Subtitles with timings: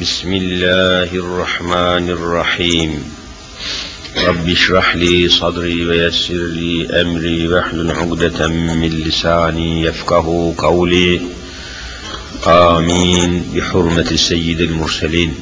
[0.00, 3.04] بسم الله الرحمن الرحيم.
[4.26, 11.20] رب اشرح لي صدري ويسر لي أمري واحلل عقدة من لساني يفقه قولي.
[12.46, 13.52] آمين.
[13.54, 15.34] بحرمة سيد المرسلين.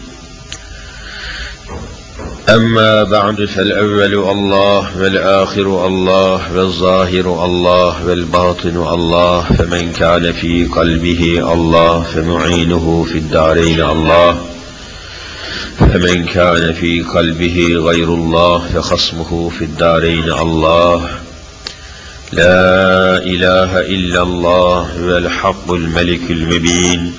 [2.49, 12.03] أما بعد فالأول الله والآخر الله والظاهر الله والباطن الله فمن كان في قلبه الله
[12.03, 14.47] فمعينه في الدارين الله.
[15.79, 21.09] فمن كان في قلبه غير الله فخصمه في الدارين الله.
[22.33, 27.13] لا إله إلا الله والحق الملك المبين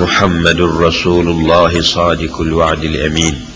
[0.00, 3.55] محمد رسول الله صادق الوعد الأمين.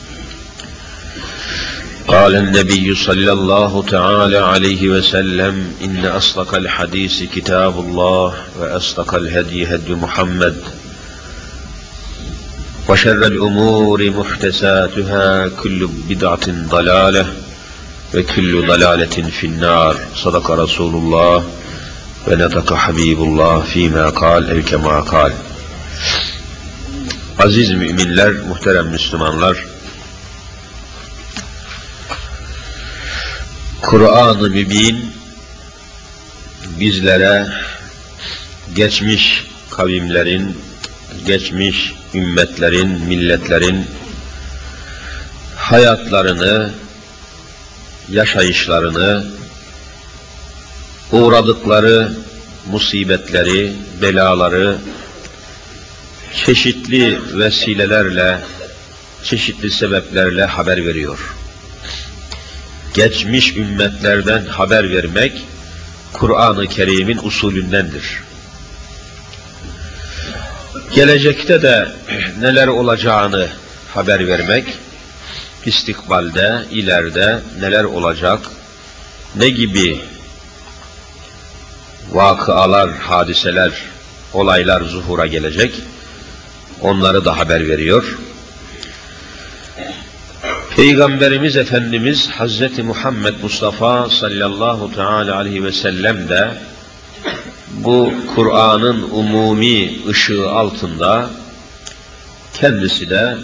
[2.09, 9.93] قال النبي صلى الله تعالى عليه وسلم إن أصدق الحديث كتاب الله وأصدق الهدي هدي
[9.93, 10.55] محمد
[12.89, 17.25] وشر الأمور محدثاتها كل بدعة ضلالة
[18.15, 21.43] وكل ضلالة في النار صدق رسول الله
[22.27, 25.33] ونطق حبيب الله فيما قال أو كما قال
[27.39, 29.57] Aziz müminler, muhterem Müslümanlar,
[33.82, 35.12] Kur'an-ı Mübin
[36.80, 37.46] bizlere
[38.74, 40.58] geçmiş kavimlerin,
[41.26, 43.86] geçmiş ümmetlerin, milletlerin
[45.56, 46.70] hayatlarını,
[48.08, 49.26] yaşayışlarını,
[51.12, 52.12] uğradıkları
[52.70, 53.72] musibetleri,
[54.02, 54.76] belaları
[56.34, 58.38] çeşitli vesilelerle,
[59.22, 61.39] çeşitli sebeplerle haber veriyor.
[62.94, 65.46] Geçmiş ümmetlerden haber vermek,
[66.12, 68.22] Kur'an-ı Kerim'in usulündendir.
[70.94, 71.88] Gelecekte de
[72.40, 73.48] neler olacağını
[73.94, 74.78] haber vermek,
[75.66, 78.40] istikbalde, ileride neler olacak,
[79.36, 80.00] ne gibi
[82.12, 83.72] vakıalar, hadiseler,
[84.32, 85.74] olaylar zuhura gelecek,
[86.80, 88.18] onları da haber veriyor.
[90.80, 96.50] Peygamberimiz Efendimiz Hazreti Muhammed Mustafa sallallahu teala aleyhi ve sellem de
[97.70, 101.30] bu Kur'an'ın umumi ışığı altında
[102.54, 103.36] kendisi de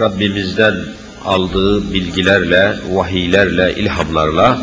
[0.00, 0.76] Rabbimizden
[1.24, 4.58] aldığı bilgilerle, vahiylerle, ilhamlarla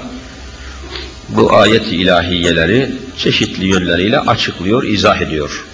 [1.29, 5.65] bu ayet-i ilahiyeleri çeşitli yönleriyle açıklıyor, izah ediyor.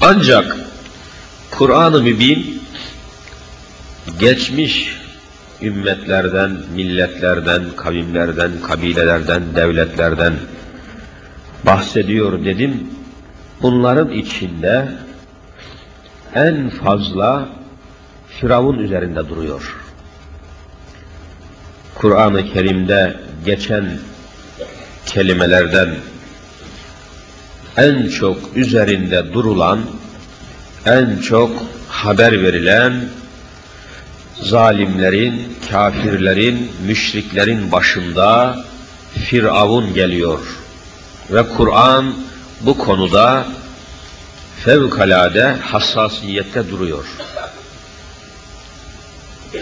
[0.00, 0.71] Ancak
[1.62, 2.62] Kur'an-ı Mübin
[4.20, 4.96] geçmiş
[5.62, 10.34] ümmetlerden, milletlerden, kavimlerden, kabilelerden, devletlerden
[11.66, 12.90] bahsediyor dedim.
[13.60, 14.88] Bunların içinde
[16.34, 17.48] en fazla
[18.28, 19.76] Firavun üzerinde duruyor.
[21.94, 23.98] Kur'an-ı Kerim'de geçen
[25.06, 25.88] kelimelerden
[27.76, 29.80] en çok üzerinde durulan,
[30.86, 31.50] en çok
[31.88, 33.04] haber verilen
[34.40, 38.58] zalimlerin, kafirlerin, müşriklerin başında
[39.14, 40.40] Firavun geliyor.
[41.30, 42.14] Ve Kur'an
[42.60, 43.46] bu konuda
[44.64, 47.04] fevkalade hassasiyette duruyor.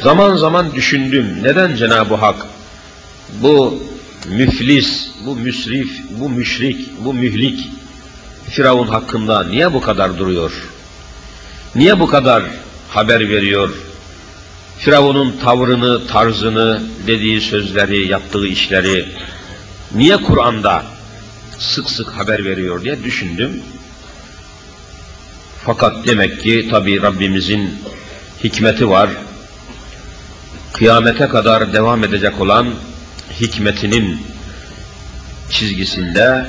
[0.02, 2.46] Zaman zaman düşündüm, neden Cenab-ı Hak
[3.42, 3.82] bu
[4.28, 7.68] müflis, bu müsrif, bu müşrik, bu mühlik
[8.50, 10.52] Firavun hakkında niye bu kadar duruyor?
[11.74, 12.42] Niye bu kadar
[12.88, 13.70] haber veriyor?
[14.78, 19.08] Firavun'un tavrını, tarzını, dediği sözleri, yaptığı işleri
[19.94, 20.84] niye Kur'an'da
[21.58, 23.62] sık sık haber veriyor diye düşündüm.
[25.64, 27.82] Fakat demek ki tabi Rabbimizin
[28.44, 29.10] hikmeti var.
[30.72, 32.74] Kıyamete kadar devam edecek olan
[33.40, 34.26] hikmetinin
[35.50, 36.46] çizgisinde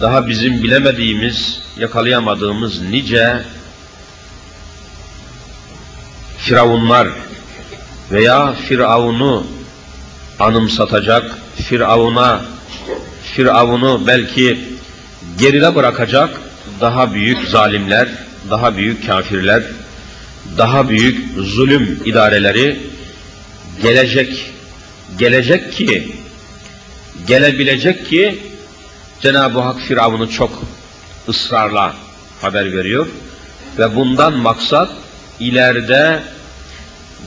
[0.00, 3.42] daha bizim bilemediğimiz, yakalayamadığımız nice
[6.42, 7.08] firavunlar
[8.10, 9.46] veya Firavun'u
[10.40, 12.44] anımsatacak, Firavun'a
[13.22, 14.58] Firavun'u belki
[15.38, 16.40] geride bırakacak
[16.80, 18.08] daha büyük zalimler,
[18.50, 19.62] daha büyük kafirler,
[20.58, 22.80] daha büyük zulüm idareleri
[23.82, 24.52] gelecek,
[25.18, 26.16] gelecek ki,
[27.26, 28.42] gelebilecek ki
[29.20, 30.62] Cenab-ı Hak Firavun'u çok
[31.28, 31.94] ısrarla
[32.40, 33.06] haber veriyor
[33.78, 35.01] ve bundan maksat
[35.42, 36.22] ileride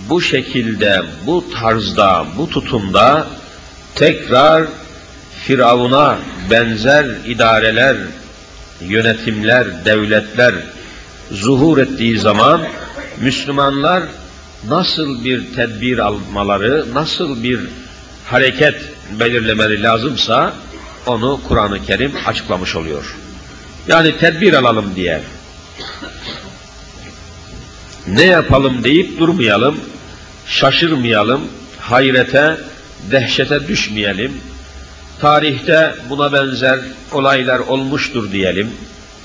[0.10, 3.28] bu şekilde, bu tarzda, bu tutumda
[3.96, 4.66] tekrar
[5.44, 6.18] Firavun'a
[6.52, 7.98] benzer idareler,
[8.82, 10.56] yönetimler, devletler
[11.32, 12.62] zuhur ettiği zaman
[13.22, 14.04] Müslümanlar
[14.68, 17.60] nasıl bir tedbir almaları, nasıl bir
[18.26, 18.76] hareket
[19.20, 20.54] belirlemeleri lazımsa
[21.06, 23.16] onu Kur'an-ı Kerim açıklamış oluyor.
[23.88, 25.22] Yani tedbir alalım diye.
[28.08, 29.80] Ne yapalım deyip durmayalım,
[30.48, 31.42] şaşırmayalım,
[31.80, 32.58] hayrete,
[33.12, 34.42] dehşete düşmeyelim.
[35.22, 36.80] Tarihte buna benzer
[37.12, 38.72] olaylar olmuştur diyelim.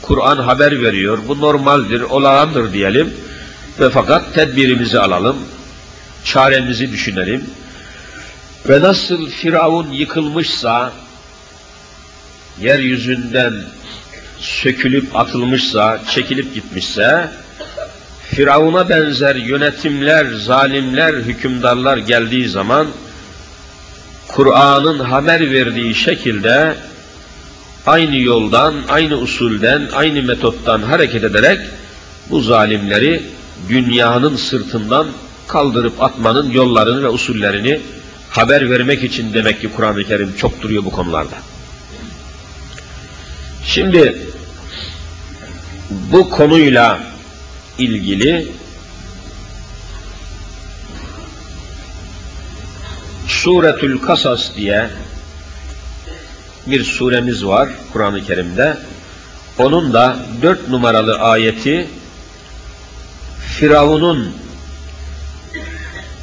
[0.02, 3.14] Kur'an haber veriyor, bu normaldir, olağandır diyelim.
[3.80, 5.36] Ve fakat tedbirimizi alalım,
[6.24, 7.44] çaremizi düşünelim.
[8.68, 10.92] Ve nasıl Firavun yıkılmışsa,
[12.60, 13.54] yeryüzünden
[14.38, 17.30] sökülüp atılmışsa, çekilip gitmişse,
[18.34, 22.86] Firavun'a benzer yönetimler, zalimler, hükümdarlar geldiği zaman,
[24.28, 26.74] Kur'an'ın haber verdiği şekilde
[27.86, 31.60] aynı yoldan, aynı usulden, aynı metottan hareket ederek
[32.30, 33.22] bu zalimleri
[33.68, 35.06] dünyanın sırtından
[35.48, 37.80] kaldırıp atmanın yollarını ve usullerini
[38.30, 41.36] haber vermek için demek ki Kur'an-ı Kerim çok duruyor bu konularda.
[43.64, 44.16] Şimdi
[45.90, 47.00] bu konuyla
[47.78, 48.48] ilgili
[53.28, 54.90] Suretül Kasas diye
[56.66, 58.76] bir suremiz var Kur'an-ı Kerim'de.
[59.58, 61.88] Onun da dört numaralı ayeti
[63.46, 64.32] Firavun'un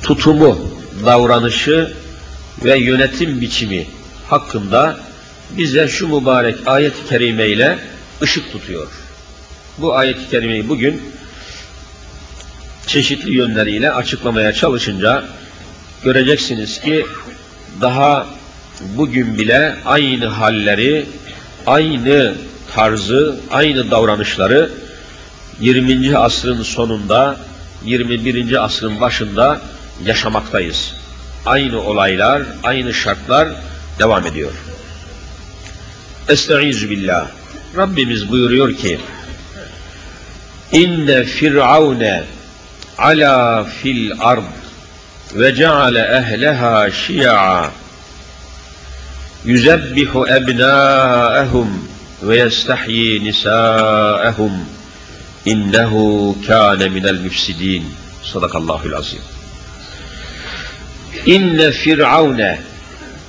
[0.03, 0.69] tutumu,
[1.05, 1.93] davranışı
[2.63, 3.87] ve yönetim biçimi
[4.27, 4.99] hakkında
[5.51, 7.79] bize şu mübarek ayet-i kerime ile
[8.21, 8.87] ışık tutuyor.
[9.77, 11.01] Bu ayet-i kerimeyi bugün
[12.87, 15.23] çeşitli yönleriyle açıklamaya çalışınca
[16.03, 17.05] göreceksiniz ki
[17.81, 18.27] daha
[18.81, 21.05] bugün bile aynı halleri,
[21.65, 22.35] aynı
[22.75, 24.71] tarzı, aynı davranışları
[25.59, 26.17] 20.
[26.17, 27.37] asrın sonunda,
[27.85, 28.65] 21.
[28.65, 29.61] asrın başında
[30.05, 30.93] yaşamaktayız.
[31.45, 33.47] Aynı olaylar, aynı şartlar
[33.99, 34.51] devam ediyor.
[36.29, 37.27] Estaizu billah.
[37.77, 38.99] Rabbimiz buyuruyor ki
[40.71, 42.23] İnne firavune
[42.97, 44.43] ala fil ard
[45.35, 47.71] ve ceale ehleha şi'a.
[49.45, 51.89] Yüzebbihu ebnâehum
[52.23, 54.51] ve yestahyi nisâehum.
[55.45, 57.83] İnnehu kâne minel müfsidîn.
[58.23, 59.21] Sadakallahul azim
[61.27, 62.59] inne firavune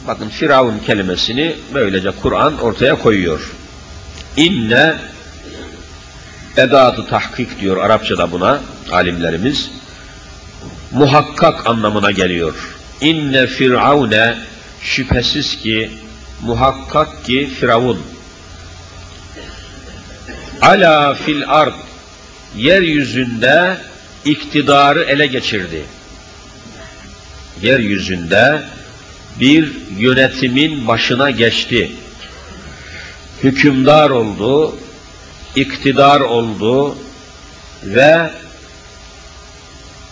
[0.06, 3.50] bakın firavun kelimesini böylece Kur'an ortaya koyuyor.
[4.36, 4.94] İnne
[6.58, 8.60] edatı tahkik diyor Arapçada buna
[8.93, 9.70] alimlerimiz
[10.93, 12.55] muhakkak anlamına geliyor
[13.00, 14.38] inne firavune
[14.81, 15.90] şüphesiz ki
[16.43, 17.99] muhakkak ki Firavun
[20.60, 21.75] ala fil ard
[22.56, 23.76] yeryüzünde
[24.25, 25.85] iktidarı ele geçirdi.
[27.62, 28.62] Yeryüzünde
[29.40, 31.92] bir yönetimin başına geçti.
[33.42, 34.76] Hükümdar oldu,
[35.60, 36.98] iktidar oldu
[37.84, 38.30] ve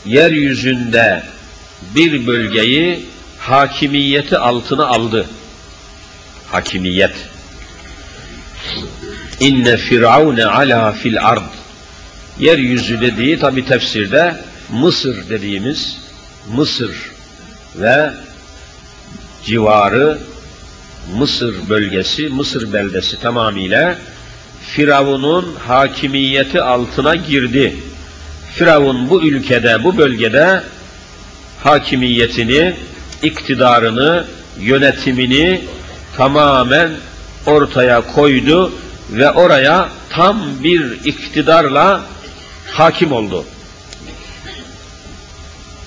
[0.05, 1.23] yeryüzünde
[1.95, 3.07] bir bölgeyi
[3.39, 5.27] hakimiyeti altına aldı.
[6.53, 7.15] Hakimiyet.
[9.41, 11.51] İnne firavune ala fil ard.
[12.39, 14.37] Yeryüzü dediği tabi tefsirde
[14.73, 15.97] Mısır dediğimiz
[16.49, 16.97] Mısır
[17.77, 18.11] ve
[19.45, 20.19] civarı
[21.15, 23.97] Mısır bölgesi, Mısır beldesi tamamıyla
[24.67, 27.77] Firavun'un hakimiyeti altına girdi.
[28.55, 30.63] Firavun bu ülkede, bu bölgede
[31.63, 32.75] hakimiyetini,
[33.23, 34.25] iktidarını,
[34.61, 35.61] yönetimini
[36.17, 36.91] tamamen
[37.47, 38.73] ortaya koydu
[39.11, 42.01] ve oraya tam bir iktidarla
[42.73, 43.45] hakim oldu.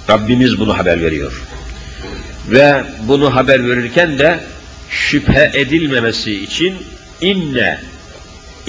[0.09, 1.41] Rabbimiz bunu haber veriyor.
[2.47, 4.39] Ve bunu haber verirken de
[4.89, 6.75] şüphe edilmemesi için
[7.21, 7.79] inne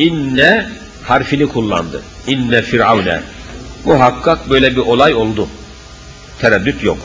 [0.00, 0.68] inne
[1.04, 2.02] harfini kullandı.
[2.26, 3.20] İnne firavne.
[3.84, 5.48] Muhakkak böyle bir olay oldu.
[6.40, 6.98] Tereddüt yok.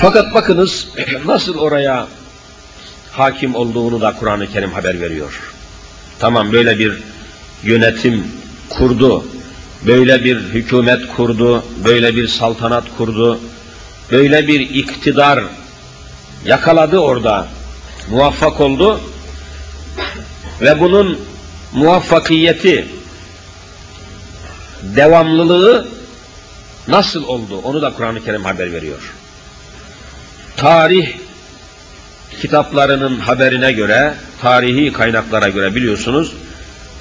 [0.00, 0.88] Fakat bakınız
[1.26, 2.08] nasıl oraya
[3.12, 5.40] hakim olduğunu da Kur'an-ı Kerim haber veriyor.
[6.18, 7.02] Tamam böyle bir
[7.62, 8.24] yönetim
[8.68, 9.24] kurdu.
[9.86, 13.40] Böyle bir hükümet kurdu, böyle bir saltanat kurdu,
[14.10, 15.44] böyle bir iktidar
[16.44, 17.48] yakaladı orada,
[18.10, 19.00] muvaffak oldu
[20.60, 21.18] ve bunun
[21.72, 22.88] muvaffakiyeti,
[24.82, 25.88] devamlılığı
[26.88, 29.14] nasıl oldu onu da Kur'an-ı Kerim haber veriyor.
[30.56, 31.16] Tarih
[32.40, 36.32] kitaplarının haberine göre, tarihi kaynaklara göre biliyorsunuz,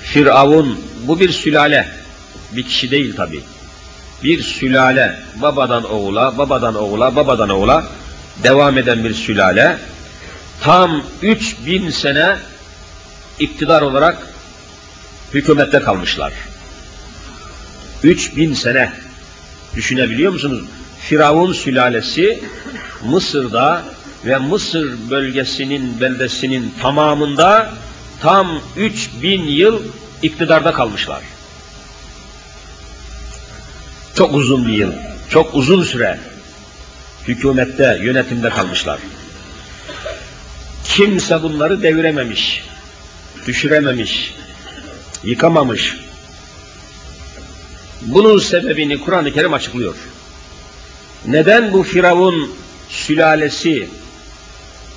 [0.04, 1.88] Firavun bu bir sülale,
[2.52, 3.42] bir kişi değil tabi.
[4.24, 7.88] Bir sülale, babadan oğula, babadan oğula, babadan oğula
[8.44, 9.78] devam eden bir sülale.
[10.62, 12.36] Tam 3000 sene
[13.40, 14.18] iktidar olarak
[15.34, 16.34] hükümette kalmışlar.
[18.04, 18.94] 3000 sene
[19.76, 20.66] düşünebiliyor musunuz?
[21.00, 22.44] Firavun sülalesi
[23.04, 23.84] Mısır'da
[24.26, 27.74] ve Mısır bölgesinin beldesinin tamamında
[28.22, 29.84] tam 3000 yıl
[30.22, 31.22] iktidarda kalmışlar.
[34.16, 34.94] Çok uzun bir yıl,
[35.30, 36.20] çok uzun süre
[37.28, 39.00] hükümette, yönetimde kalmışlar.
[40.84, 42.64] Kimse bunları devirememiş,
[43.48, 44.34] düşürememiş,
[45.24, 45.98] yıkamamış.
[48.02, 49.96] Bunun sebebini Kur'an-ı Kerim açıklıyor.
[51.26, 52.52] Neden bu Firavun
[52.90, 53.90] sülalesi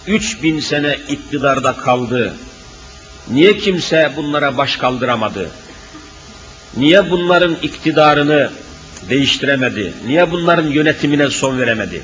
[0.06, 2.34] 3000 sene iktidarda kaldı?
[3.30, 5.50] Niye kimse bunlara baş kaldıramadı?
[6.76, 8.50] Niye bunların iktidarını
[9.10, 9.94] değiştiremedi?
[10.06, 12.02] Niye bunların yönetimine son veremedi?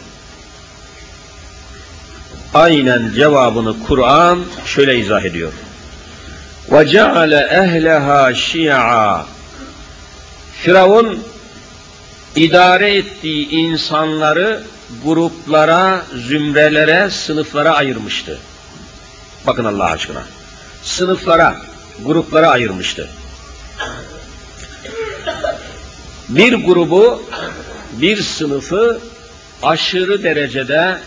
[2.55, 5.53] Aynen cevabını Kur'an şöyle izah ediyor.
[6.72, 9.24] وَجَعَلَ اَهْلَهَا شِيَعًا
[10.64, 11.24] Firavun
[12.36, 14.64] idare ettiği insanları
[15.04, 18.40] gruplara, zümrelere, sınıflara ayırmıştı.
[19.48, 20.24] Bakın Allah aşkına.
[20.84, 21.62] Sınıflara,
[22.06, 23.10] gruplara ayırmıştı.
[26.30, 27.24] Bir grubu,
[27.92, 29.00] bir sınıfı
[29.64, 30.98] aşırı derecede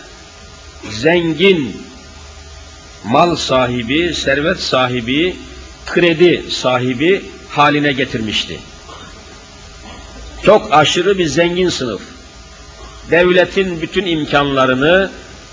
[0.91, 1.81] zengin,
[3.05, 5.35] mal sahibi, servet sahibi,
[5.86, 8.58] kredi sahibi haline getirmişti.
[10.44, 12.02] Çok aşırı bir zengin sınıf.
[13.10, 15.10] Devletin bütün imkanlarını,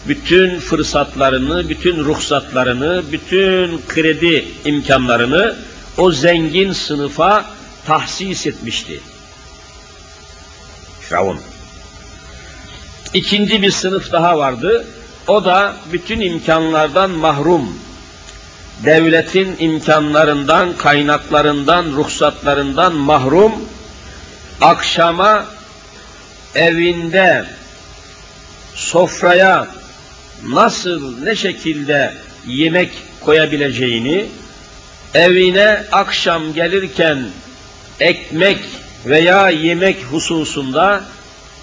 [0.07, 5.55] bütün fırsatlarını, bütün ruhsatlarını, bütün kredi imkanlarını
[5.97, 7.45] o zengin sınıfa
[7.85, 8.99] tahsis etmişti.
[11.01, 11.39] Firavun.
[13.13, 14.85] İkinci bir sınıf daha vardı.
[15.27, 17.79] O da bütün imkanlardan mahrum.
[18.85, 23.51] Devletin imkanlarından, kaynaklarından, ruhsatlarından mahrum.
[24.61, 25.45] Akşama
[26.55, 27.45] evinde
[28.75, 29.67] sofraya
[30.47, 32.13] nasıl ne şekilde
[32.47, 34.25] yemek koyabileceğini
[35.13, 37.29] evine akşam gelirken
[37.99, 38.59] ekmek
[39.05, 41.03] veya yemek hususunda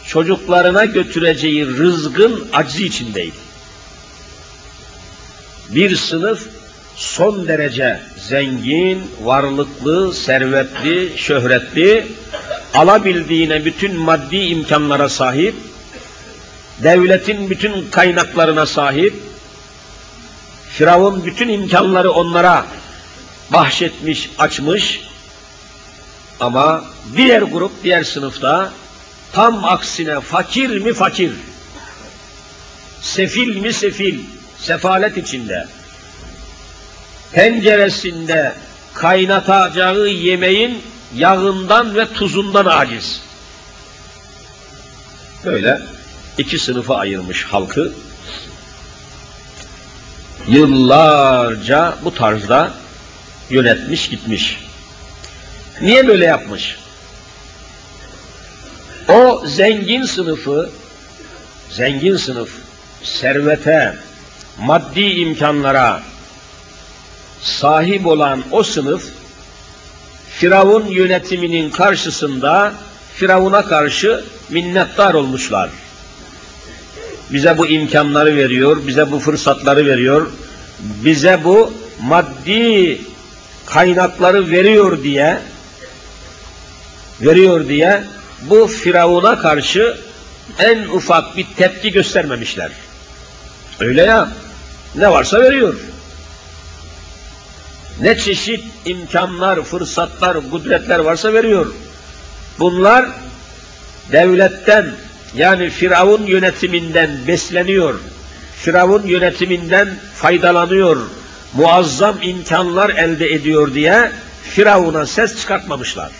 [0.07, 3.37] çocuklarına götüreceği rızgın acı içindeydi.
[5.71, 6.49] Bir sınıf
[6.97, 12.07] son derece zengin, varlıklı, servetli, şöhretli,
[12.75, 15.55] alabildiğine bütün maddi imkanlara sahip,
[16.83, 19.15] devletin bütün kaynaklarına sahip,
[20.71, 22.67] Firavun bütün imkanları onlara
[23.53, 25.01] bahşetmiş, açmış.
[26.41, 26.85] Ama
[27.17, 28.73] diğer grup, diğer sınıfta
[29.33, 31.33] tam aksine fakir mi fakir,
[33.01, 34.19] sefil mi sefil,
[34.59, 35.67] sefalet içinde,
[37.33, 38.53] tenceresinde
[38.95, 40.83] kaynatacağı yemeğin
[41.15, 43.23] yağından ve tuzundan aciz.
[45.45, 45.81] Böyle
[46.39, 47.93] iki sınıfa ayırmış halkı.
[50.49, 52.73] Yıllarca bu tarzda
[53.51, 54.61] yönetmiş gitmiş.
[55.81, 56.77] Niye böyle yapmış?
[59.09, 60.71] O zengin sınıfı,
[61.71, 62.51] zengin sınıf,
[63.03, 63.97] servete,
[64.61, 66.03] maddi imkanlara
[67.43, 69.05] sahip olan o sınıf,
[70.31, 72.73] Firavun yönetiminin karşısında
[73.15, 75.71] Firavun'a karşı minnettar olmuşlar.
[77.31, 80.31] Bize bu imkanları veriyor, bize bu fırsatları veriyor,
[80.81, 83.01] bize bu maddi
[83.67, 85.39] kaynakları veriyor diye
[87.21, 88.05] veriyor diye
[88.43, 89.97] bu Firavun'a karşı
[90.59, 92.71] en ufak bir tepki göstermemişler.
[93.81, 94.29] Öyle ya,
[94.95, 95.75] ne varsa veriyor.
[98.01, 101.75] Ne çeşit imkanlar, fırsatlar, kudretler varsa veriyor.
[102.59, 103.07] Bunlar
[104.13, 104.87] devletten
[105.35, 108.01] yani Firavun yönetiminden besleniyor.
[108.57, 110.97] Firavun yönetiminden faydalanıyor.
[111.55, 114.13] Muazzam imkanlar elde ediyor diye
[114.43, 116.11] Firavun'a ses çıkartmamışlar.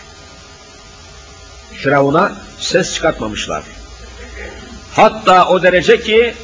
[1.73, 3.63] Firavun'a ses çıkartmamışlar.
[4.93, 6.35] Hatta o derece ki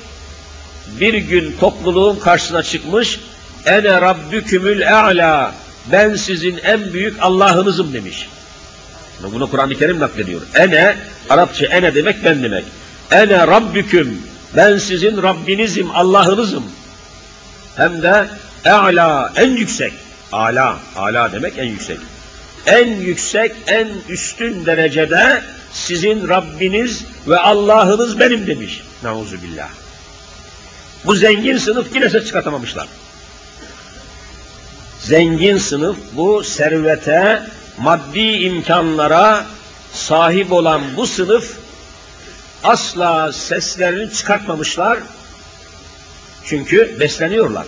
[1.01, 3.21] bir gün topluluğun karşısına çıkmış
[3.67, 5.55] ene rabbükümül e'la
[5.93, 8.29] ben sizin en büyük Allah'ınızım demiş.
[9.23, 10.41] Bunu Kur'an-ı Kerim naklediyor.
[10.55, 10.97] Ene,
[11.31, 12.65] Arapça ene demek ben demek.
[13.11, 14.23] Ene rabbüküm,
[14.57, 16.65] ben sizin Rabbinizim, Allah'ınızım.
[17.77, 18.29] Hem de
[18.65, 19.93] e'la, en yüksek.
[20.33, 21.99] Ala, ala demek en yüksek.
[22.67, 25.43] En yüksek, en üstün derecede
[25.73, 28.83] sizin Rabbiniz ve Allah'ınız benim demiş.
[29.03, 29.69] Nauzubillah.
[31.05, 32.89] Bu zengin sınıf yine ses çıkartamamışlar.
[35.03, 37.43] Zengin sınıf bu servete,
[37.79, 39.47] maddi imkanlara
[39.93, 41.57] sahip olan bu sınıf
[42.65, 44.99] asla seslerini çıkartmamışlar.
[46.45, 47.67] Çünkü besleniyorlar.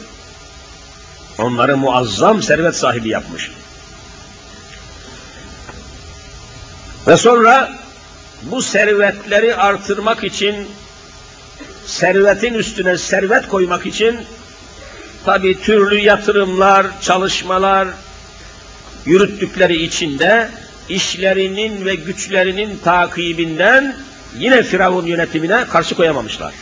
[1.39, 3.51] Onları muazzam servet sahibi yapmış.
[7.07, 7.73] Ve sonra
[8.43, 10.69] bu servetleri artırmak için,
[11.87, 14.21] servetin üstüne servet koymak için
[15.25, 17.89] tabi türlü yatırımlar, çalışmalar
[19.07, 20.51] yürüttükleri içinde
[20.89, 23.97] işlerinin ve güçlerinin takibinden
[24.39, 26.55] yine Firavun yönetimine karşı koyamamışlar.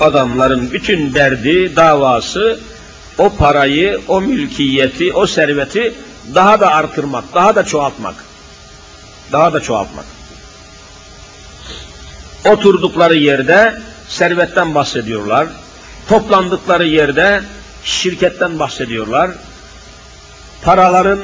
[0.00, 2.60] Adamların bütün derdi, davası
[3.18, 5.94] o parayı, o mülkiyeti, o serveti
[6.34, 8.14] daha da artırmak, daha da çoğaltmak.
[9.32, 10.04] Daha da çoğaltmak.
[12.44, 15.48] Oturdukları yerde servetten bahsediyorlar.
[16.08, 17.42] Toplandıkları yerde
[17.84, 19.30] şirketten bahsediyorlar.
[20.62, 21.18] Paraların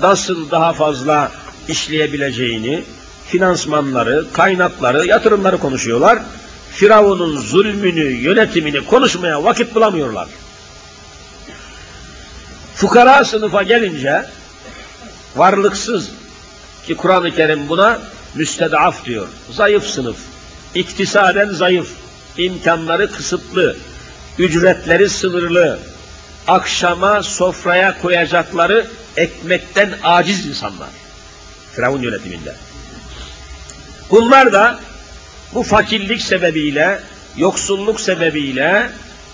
[0.00, 1.32] nasıl daha fazla
[1.68, 2.84] işleyebileceğini,
[3.26, 6.18] finansmanları, kaynakları, yatırımları konuşuyorlar.
[6.72, 10.28] Firavun'un zulmünü, yönetimini konuşmaya vakit bulamıyorlar.
[12.74, 14.24] Fukara sınıfa gelince
[15.36, 16.10] varlıksız
[16.86, 17.98] ki Kur'an-ı Kerim buna
[18.34, 19.28] müstedaf diyor.
[19.50, 20.16] Zayıf sınıf.
[20.74, 21.99] İktisaden zayıf.
[22.44, 23.76] İmkanları kısıtlı.
[24.38, 25.78] Ücretleri sınırlı.
[26.46, 30.88] Akşama sofraya koyacakları ekmekten aciz insanlar.
[31.72, 32.54] Firavun yönetiminde.
[34.10, 34.80] Bunlar da
[35.54, 37.00] bu fakirlik sebebiyle,
[37.36, 38.90] yoksulluk sebebiyle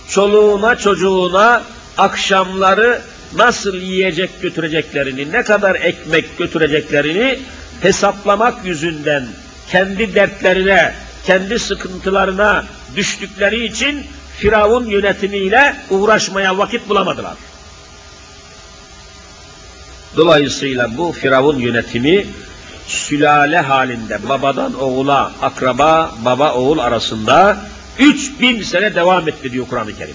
[0.08, 1.62] çoluğuna çocuğuna
[1.98, 3.00] akşamları
[3.34, 7.38] nasıl yiyecek götüreceklerini, ne kadar ekmek götüreceklerini
[7.80, 9.26] hesaplamak yüzünden
[9.70, 10.94] kendi dertlerine,
[11.26, 12.64] kendi sıkıntılarına
[12.96, 17.34] düştükleri için Firavun yönetimiyle uğraşmaya vakit bulamadılar.
[20.16, 22.26] Dolayısıyla bu Firavun yönetimi
[22.86, 27.56] sülale halinde babadan oğula, akraba, baba oğul arasında
[27.98, 30.14] 3000 sene devam etti diyor Kur'an-ı Kerim.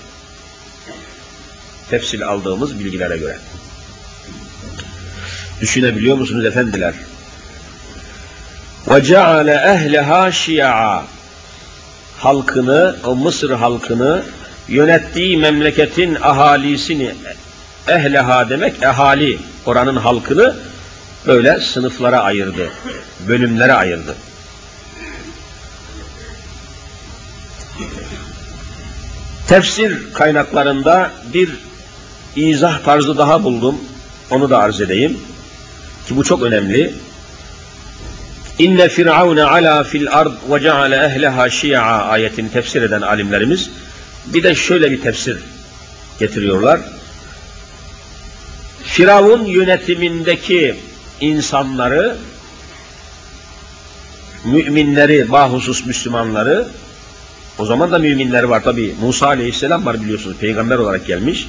[1.90, 3.38] Tefsil aldığımız bilgilere göre.
[5.62, 6.94] Düşünebiliyor musunuz efendiler?
[8.90, 11.04] Ve ceale ehleha şia'a.
[12.18, 14.24] Halkını, o Mısır halkını
[14.68, 17.16] yönettiği memleketin ahalisini
[17.88, 20.56] ehleha demek ehali oranın halkını
[21.28, 22.70] böyle sınıflara ayırdı,
[23.28, 24.16] bölümlere ayırdı.
[29.48, 31.50] Tefsir kaynaklarında bir
[32.36, 33.76] izah tarzı daha buldum.
[34.30, 35.18] Onu da arz edeyim.
[36.08, 36.94] Ki bu çok önemli.
[38.62, 43.70] İnne firavune ala fil ard ve ceale ehleha şi'a ayetini tefsir eden alimlerimiz
[44.26, 45.38] bir de şöyle bir tefsir
[46.20, 46.80] getiriyorlar.
[48.84, 50.76] Firavun yönetimindeki
[51.22, 52.18] insanları,
[54.46, 56.68] müminleri, bahusus Müslümanları,
[57.58, 58.96] o zaman da müminler var tabi.
[59.02, 61.48] Musa aleyhisselam var biliyorsunuz, peygamber olarak gelmiş.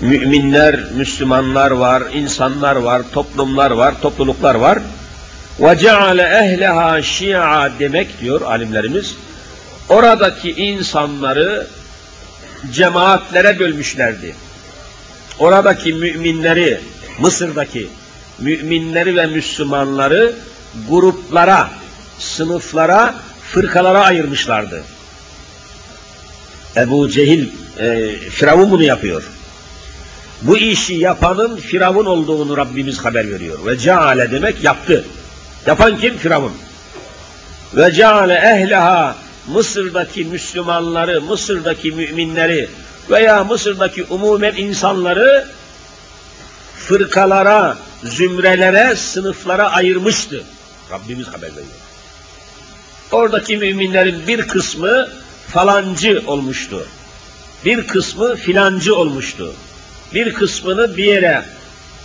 [0.00, 4.78] Müminler, Müslümanlar var, insanlar var, toplumlar var, topluluklar var
[5.60, 9.16] ve ceale ehleha şia demek diyor alimlerimiz.
[9.88, 11.66] Oradaki insanları
[12.72, 14.34] cemaatlere bölmüşlerdi.
[15.38, 16.80] Oradaki müminleri,
[17.18, 17.88] Mısır'daki
[18.38, 20.32] müminleri ve Müslümanları
[20.88, 21.70] gruplara,
[22.18, 23.14] sınıflara,
[23.52, 24.82] fırkalara ayırmışlardı.
[26.76, 29.22] Ebu Cehil, e, Firavun bunu yapıyor.
[30.42, 33.66] Bu işi yapanın Firavun olduğunu Rabbimiz haber veriyor.
[33.66, 35.04] Ve ceale demek yaptı.
[35.66, 36.16] Yapan kim?
[36.16, 36.52] Firavun.
[37.76, 42.68] Ve ceale ehleha Mısır'daki Müslümanları, Mısır'daki müminleri
[43.10, 45.48] veya Mısır'daki umumen insanları
[46.76, 50.44] fırkalara, zümrelere, sınıflara ayırmıştı.
[50.90, 51.82] Rabbimiz haber veriyor.
[53.12, 55.08] Oradaki müminlerin bir kısmı
[55.48, 56.86] falancı olmuştu.
[57.64, 59.54] Bir kısmı filancı olmuştu.
[60.14, 61.44] Bir kısmını bir yere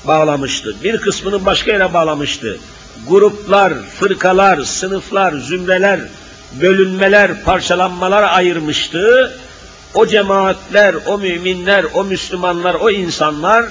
[0.08, 0.76] bağlamıştı.
[0.84, 2.60] Bir kısmını başka yere bağlamıştı.
[3.08, 6.00] Gruplar, fırkalar, sınıflar, zümreler,
[6.62, 9.38] bölünmeler, parçalanmalar ayırmıştı.
[9.94, 13.66] O cemaatler, o müminler, o Müslümanlar, o insanlar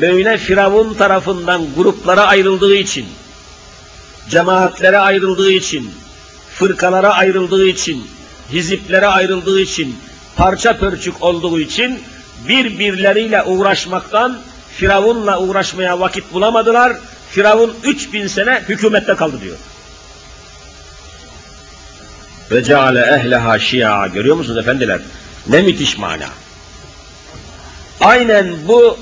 [0.00, 3.06] böyle Firavun tarafından gruplara ayrıldığı için,
[4.28, 5.90] cemaatlere ayrıldığı için,
[6.54, 8.06] fırkalara ayrıldığı için,
[8.52, 9.96] hiziplere ayrıldığı için,
[10.36, 12.00] parça pörçük olduğu için
[12.48, 14.38] birbirleriyle uğraşmaktan
[14.76, 16.92] Firavun'la uğraşmaya vakit bulamadılar.
[17.32, 19.56] Firavun 3000 sene hükümette kaldı diyor.
[22.50, 24.06] Ve ceale ehleha şia.
[24.06, 25.00] Görüyor musunuz efendiler?
[25.48, 26.28] Ne müthiş mana.
[28.00, 28.98] Aynen bu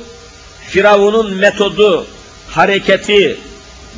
[0.69, 2.07] Firavun'un metodu,
[2.49, 3.39] hareketi,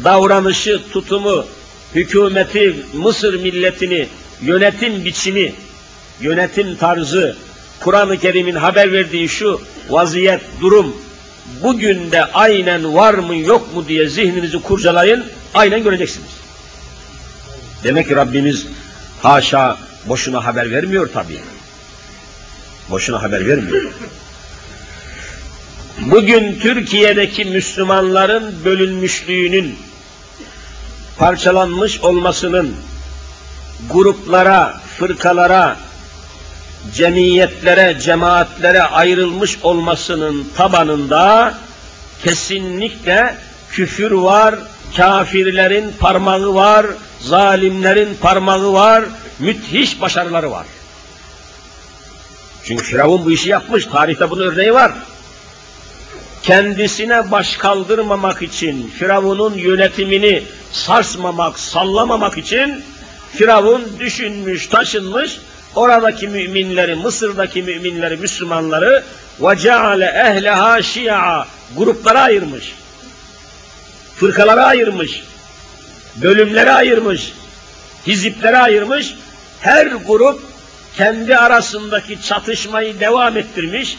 [0.04, 1.46] davranışı, tutumu,
[1.94, 4.08] hükümeti, Mısır milletini,
[4.42, 5.54] yönetim biçimi,
[6.20, 7.36] yönetim tarzı,
[7.80, 10.96] Kur'an-ı Kerim'in haber verdiği şu vaziyet, durum,
[11.62, 15.24] bugün de aynen var mı yok mu diye zihninizi kurcalayın,
[15.54, 16.30] aynen göreceksiniz.
[17.84, 18.66] Demek ki Rabbimiz
[19.22, 21.40] haşa boşuna haber vermiyor tabii.
[22.90, 23.82] Boşuna haber vermiyor.
[25.98, 29.76] Bugün Türkiye'deki Müslümanların bölünmüşlüğünün,
[31.18, 32.74] parçalanmış olmasının,
[33.90, 35.76] gruplara, fırkalara,
[36.94, 41.54] cemiyetlere, cemaatlere ayrılmış olmasının tabanında
[42.24, 43.36] kesinlikle
[43.70, 44.54] küfür var,
[44.96, 46.86] kafirlerin parmağı var,
[47.20, 49.04] zalimlerin parmağı var,
[49.38, 50.66] müthiş başarıları var.
[52.64, 54.92] Çünkü Firavun bu işi yapmış, tarihte bunun örneği var.
[56.42, 60.42] Kendisine baş kaldırmamak için, Firavun'un yönetimini
[60.72, 62.84] sarsmamak, sallamamak için
[63.32, 65.40] Firavun düşünmüş, taşınmış,
[65.74, 69.04] oradaki müminleri, Mısır'daki müminleri, Müslümanları
[69.40, 72.74] ve ceale ehleha şia gruplara ayırmış.
[74.16, 75.22] Fırkalara ayırmış.
[76.16, 77.32] Bölümlere ayırmış.
[78.06, 79.14] Hiziplere ayırmış.
[79.60, 80.40] Her grup
[80.96, 83.98] kendi arasındaki çatışmayı devam ettirmiş.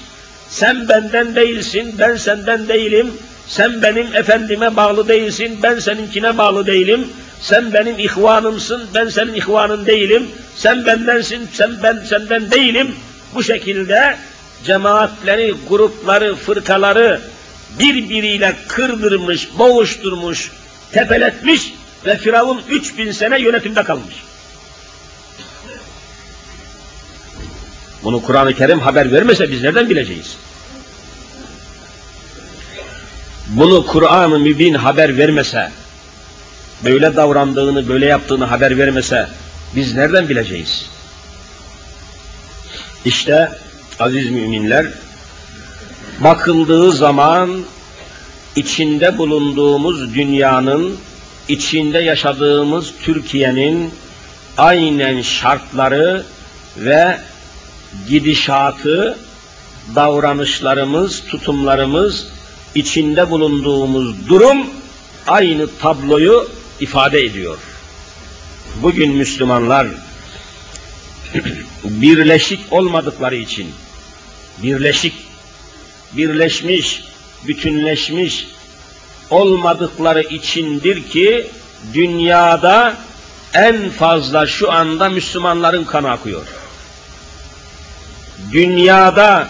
[0.50, 3.14] Sen benden değilsin, ben senden değilim.
[3.48, 7.10] Sen benim efendime bağlı değilsin, ben seninkine bağlı değilim.
[7.44, 10.28] Sen benim ihvanımsın, ben senin ihvanın değilim.
[10.56, 12.96] Sen bendensin, sen ben senden değilim.
[13.36, 14.18] Bu şekilde
[14.66, 17.22] cemaatleri, grupları, fırkaları
[17.80, 20.52] birbiriyle kırdırmış, boğuşturmuş,
[20.92, 21.74] tepeletmiş
[22.06, 24.16] ve Firavun 3000 sene yönetimde kalmış.
[28.04, 30.38] Bunu Kur'an-ı Kerim haber vermese biz nereden bileceğiz?
[33.48, 35.72] Bunu Kur'an-ı Mübin haber vermese,
[36.86, 39.28] böyle davrandığını, böyle yaptığını haber vermese
[39.76, 40.90] biz nereden bileceğiz?
[43.06, 43.50] İşte
[44.00, 44.88] aziz müminler,
[46.20, 47.64] bakıldığı zaman
[48.56, 50.98] içinde bulunduğumuz dünyanın,
[51.48, 53.94] içinde yaşadığımız Türkiye'nin
[54.58, 56.24] aynen şartları
[56.78, 57.18] ve
[58.10, 59.18] gidişatı,
[59.96, 62.28] davranışlarımız, tutumlarımız,
[62.76, 64.68] içinde bulunduğumuz durum
[65.28, 66.50] aynı tabloyu
[66.84, 67.58] ifade ediyor.
[68.82, 69.88] Bugün Müslümanlar
[71.84, 73.74] birleşik olmadıkları için,
[74.64, 75.14] birleşik,
[76.12, 77.04] birleşmiş,
[77.48, 78.48] bütünleşmiş
[79.30, 81.48] olmadıkları içindir ki
[81.94, 82.98] dünyada
[83.54, 86.48] en fazla şu anda Müslümanların kanı akıyor.
[88.52, 89.50] Dünyada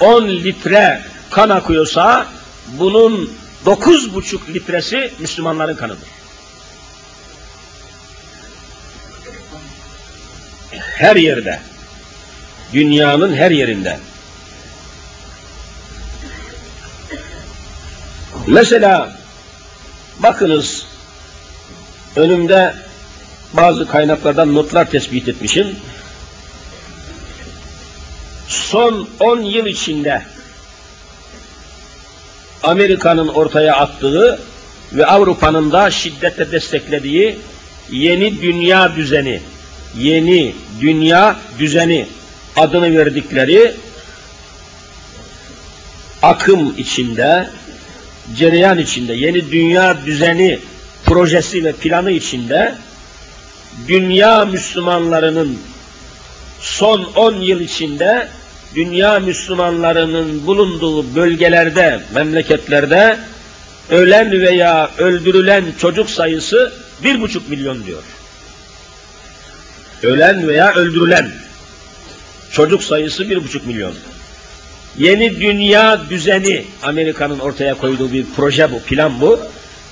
[0.00, 2.26] 10 litre kan akıyorsa
[2.66, 3.32] bunun
[3.66, 6.17] dokuz buçuk litresi Müslümanların kanıdır.
[10.98, 11.60] Her yerde,
[12.72, 13.98] dünyanın her yerinde.
[18.46, 19.12] Mesela
[20.18, 20.86] bakınız
[22.16, 22.74] önümde
[23.52, 25.76] bazı kaynaklardan notlar tespit etmişim.
[28.48, 30.22] Son 10 yıl içinde
[32.62, 34.40] Amerika'nın ortaya attığı
[34.92, 37.38] ve Avrupa'nın da şiddetle desteklediği
[37.90, 39.42] yeni dünya düzeni,
[39.98, 42.06] yeni dünya düzeni
[42.56, 43.74] adını verdikleri
[46.22, 47.50] akım içinde,
[48.36, 50.58] cereyan içinde, yeni dünya düzeni
[51.04, 52.74] projesi ve planı içinde
[53.88, 55.58] dünya Müslümanlarının
[56.60, 58.28] son 10 yıl içinde
[58.74, 63.16] dünya Müslümanlarının bulunduğu bölgelerde, memleketlerde
[63.90, 66.72] ölen veya öldürülen çocuk sayısı
[67.04, 68.02] bir buçuk milyon diyor.
[70.02, 71.30] Ölen veya öldürülen
[72.52, 73.94] çocuk sayısı bir buçuk milyon.
[74.98, 79.40] Yeni dünya düzeni Amerika'nın ortaya koyduğu bir proje bu, plan bu.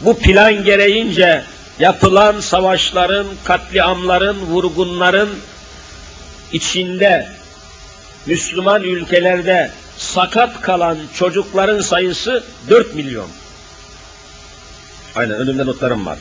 [0.01, 1.43] bu plan gereğince
[1.79, 5.29] yapılan savaşların, katliamların, vurgunların
[6.53, 7.29] içinde
[8.27, 13.29] Müslüman ülkelerde sakat kalan çocukların sayısı 4 milyon.
[15.15, 16.19] Aynen önümde notlarım var.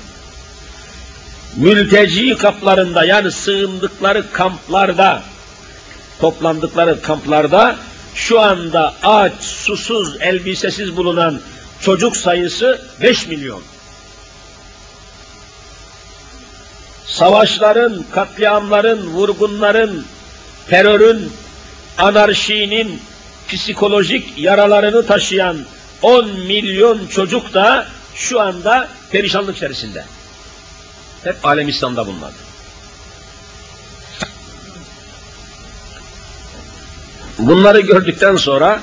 [1.55, 5.23] Mülteci kaplarında yani sığındıkları kamplarda
[6.19, 7.75] toplandıkları kamplarda
[8.15, 11.41] şu anda aç, susuz, elbisesiz bulunan
[11.81, 13.61] çocuk sayısı 5 milyon.
[17.05, 20.05] Savaşların, katliamların, vurgunların,
[20.69, 21.31] terörün,
[21.97, 23.01] anarşinin
[23.49, 25.57] psikolojik yaralarını taşıyan
[26.01, 30.03] 10 milyon çocuk da şu anda perişanlık içerisinde.
[31.25, 32.31] Hep alem İslam'da bunlar.
[37.39, 38.81] Bunları gördükten sonra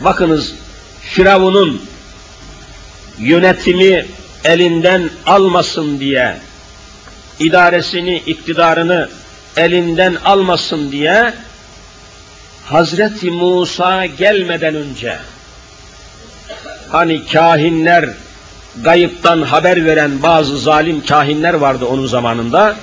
[0.00, 0.54] bakınız
[1.00, 1.82] Firavun'un
[3.18, 4.06] yönetimi
[4.44, 6.36] elinden almasın diye
[7.38, 9.08] idaresini, iktidarını
[9.56, 11.34] elinden almasın diye
[12.64, 15.18] Hazreti Musa gelmeden önce
[16.88, 18.10] hani kahinler
[18.80, 22.76] gayıptan haber veren bazı zalim kahinler vardı onun zamanında.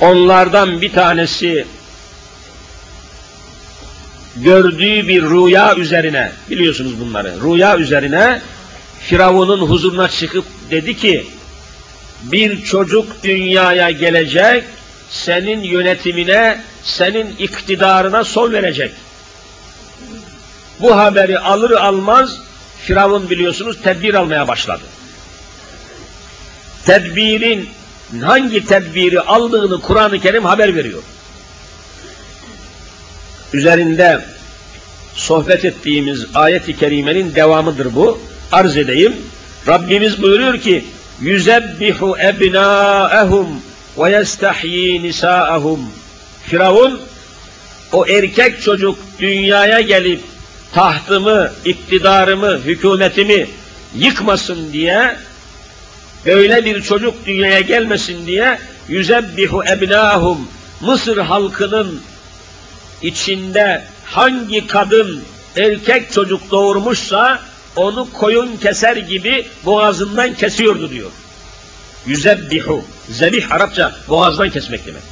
[0.00, 1.66] Onlardan bir tanesi
[4.36, 8.40] gördüğü bir rüya üzerine, biliyorsunuz bunları, rüya üzerine
[9.00, 11.26] Firavun'un huzuruna çıkıp dedi ki,
[12.22, 14.64] bir çocuk dünyaya gelecek,
[15.10, 18.92] senin yönetimine, senin iktidarına son verecek.
[20.80, 22.38] Bu haberi alır almaz,
[22.80, 24.82] Firavun biliyorsunuz tedbir almaya başladı.
[26.86, 27.68] Tedbirin
[28.22, 31.02] hangi tedbiri aldığını Kur'an-ı Kerim haber veriyor
[33.52, 34.24] üzerinde
[35.14, 38.20] sohbet ettiğimiz ayet-i kerimenin devamıdır bu.
[38.52, 39.16] Arz edeyim.
[39.68, 40.84] Rabbimiz buyuruyor ki
[41.20, 43.46] yüzebbihu ebnâehum
[43.98, 45.80] ve yestahyi nisâehum
[46.42, 47.00] Firavun
[47.92, 50.20] o erkek çocuk dünyaya gelip
[50.74, 53.48] tahtımı, iktidarımı, hükümetimi
[53.94, 55.16] yıkmasın diye
[56.26, 58.58] böyle bir çocuk dünyaya gelmesin diye
[58.88, 60.48] yüzebbihu ebnâhum
[60.80, 62.00] Mısır halkının
[63.02, 65.22] içinde hangi kadın
[65.56, 67.42] erkek çocuk doğurmuşsa
[67.76, 71.10] onu koyun keser gibi boğazından kesiyordu diyor.
[72.06, 72.84] Yüzebbihu.
[73.08, 75.02] Zebih Arapça boğazdan kesmek demek.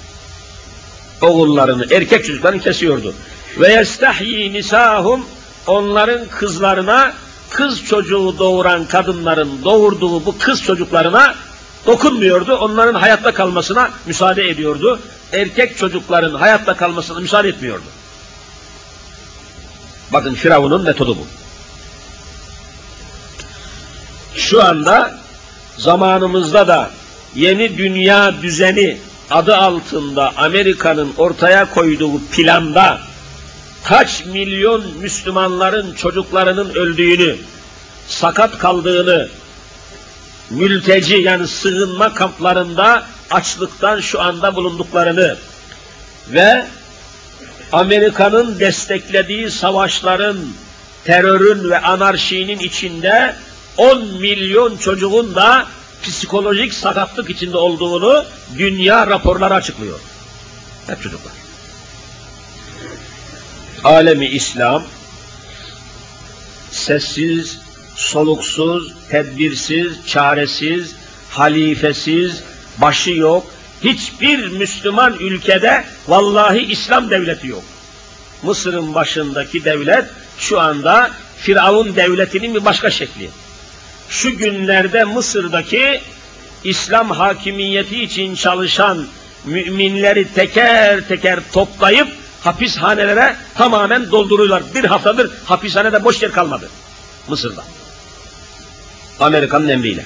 [1.22, 3.14] Oğullarını, erkek çocuklarını kesiyordu.
[3.60, 5.26] Ve yestahyi nisahum
[5.66, 7.14] onların kızlarına
[7.50, 11.34] kız çocuğu doğuran kadınların doğurduğu bu kız çocuklarına
[11.86, 12.56] dokunmuyordu.
[12.56, 15.00] Onların hayatta kalmasına müsaade ediyordu
[15.34, 17.84] erkek çocukların hayatta kalmasına müsaade etmiyordu.
[20.12, 21.26] Bakın Firavun'un metodu bu.
[24.34, 25.18] Şu anda
[25.78, 26.90] zamanımızda da
[27.34, 28.98] yeni dünya düzeni
[29.30, 33.00] adı altında Amerika'nın ortaya koyduğu planda
[33.84, 37.36] kaç milyon Müslümanların çocuklarının öldüğünü,
[38.08, 39.28] sakat kaldığını,
[40.50, 45.36] mülteci yani sığınma kamplarında açlıktan şu anda bulunduklarını
[46.28, 46.66] ve
[47.72, 50.36] Amerika'nın desteklediği savaşların,
[51.04, 53.34] terörün ve anarşinin içinde
[53.76, 55.66] 10 milyon çocuğun da
[56.02, 58.24] psikolojik sakatlık içinde olduğunu
[58.58, 60.00] dünya raporları açıklıyor.
[60.86, 61.43] Hep çocuklar.
[63.84, 64.82] Alemi İslam
[66.70, 67.58] sessiz,
[67.96, 70.94] soluksuz, tedbirsiz, çaresiz,
[71.30, 72.42] halifesiz,
[72.78, 73.46] başı yok.
[73.84, 77.62] Hiçbir Müslüman ülkede vallahi İslam devleti yok.
[78.42, 80.04] Mısır'ın başındaki devlet
[80.38, 83.30] şu anda Firavun devletinin bir başka şekli.
[84.08, 86.00] Şu günlerde Mısır'daki
[86.64, 89.06] İslam hakimiyeti için çalışan
[89.44, 92.08] müminleri teker teker toplayıp
[92.44, 94.62] hapishanelere tamamen dolduruyorlar.
[94.74, 96.68] Bir haftadır hapishanede boş yer kalmadı
[97.28, 97.64] Mısır'da.
[99.20, 100.04] Amerika'nın emriyle.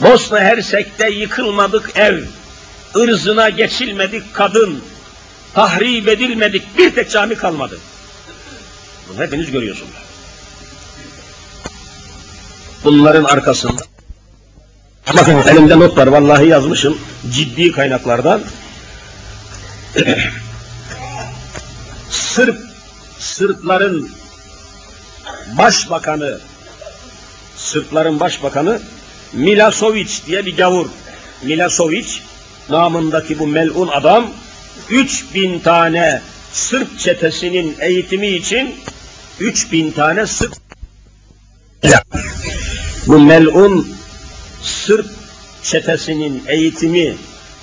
[0.00, 2.22] Bosna Hersek'te yıkılmadık ev,
[2.96, 4.80] ırzına geçilmedik kadın,
[5.54, 7.78] tahrip edilmedik bir tek cami kalmadı.
[9.08, 9.92] Bunu hepiniz görüyorsunuz.
[12.84, 13.82] Bunların arkasında
[15.16, 16.98] bakın elimde notlar vallahi yazmışım
[17.30, 18.42] ciddi kaynaklardan
[22.10, 22.58] Sırp
[23.18, 24.10] Sırpların
[25.58, 26.40] başbakanı
[27.56, 28.80] Sırpların başbakanı
[29.32, 30.86] Milasovic diye bir gavur.
[31.42, 32.06] Milasovic
[32.68, 34.30] namındaki bu melun adam
[34.90, 36.22] 3000 tane
[36.52, 38.74] Sırp çetesinin eğitimi için
[39.40, 40.54] 3000 tane Sırp
[43.06, 43.88] Bu melun
[44.62, 45.06] Sırp
[45.62, 47.14] çetesinin eğitimi,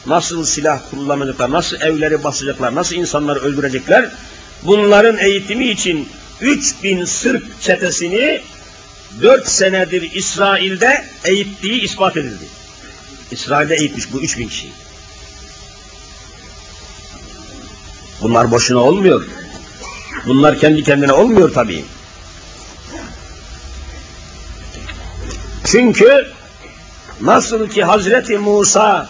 [0.08, 4.10] nasıl silah kullanacaklar, nasıl evleri basacaklar, nasıl insanları öldürecekler,
[4.64, 6.10] bunların eğitimi için
[6.42, 8.42] 3000 Sırp çetesini
[9.22, 12.46] 4 senedir İsrail'de eğittiği ispat edildi.
[13.32, 14.68] İsrail'de eğitmiş bu 3000 kişi.
[18.22, 19.26] Bunlar boşuna olmuyor.
[20.28, 21.86] Bunlar kendi kendine olmuyor tabii.
[25.66, 26.28] Çünkü
[27.22, 29.10] nasıl ki Hazreti Musa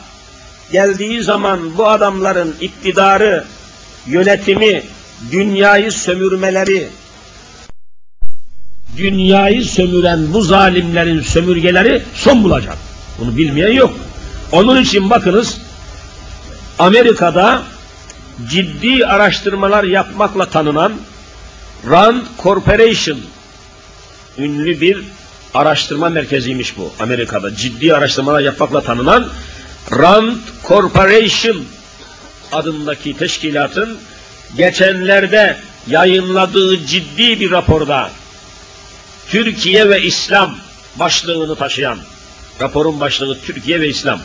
[0.72, 3.44] geldiği zaman bu adamların iktidarı,
[4.08, 4.84] yönetimi,
[5.32, 6.90] dünyayı sömürmeleri,
[8.98, 12.78] dünyayı sömüren bu zalimlerin sömürgeleri son bulacak.
[13.20, 13.94] Bunu bilmeyen yok.
[14.52, 15.58] Onun için bakınız
[16.80, 17.64] Amerika'da
[18.50, 20.94] ciddi araştırmalar yapmakla tanınan
[21.90, 23.20] Rand Corporation
[24.38, 25.04] ünlü bir
[25.54, 27.56] araştırma merkeziymiş bu Amerika'da.
[27.56, 29.28] Ciddi araştırmalar yapmakla tanınan
[29.92, 31.66] Rand Corporation
[32.52, 33.98] adındaki teşkilatın
[34.58, 38.12] geçenlerde yayınladığı ciddi bir raporda
[39.30, 40.58] Türkiye ve İslam
[40.96, 42.00] başlığını taşıyan
[42.62, 44.22] raporun başlığı Türkiye ve İslam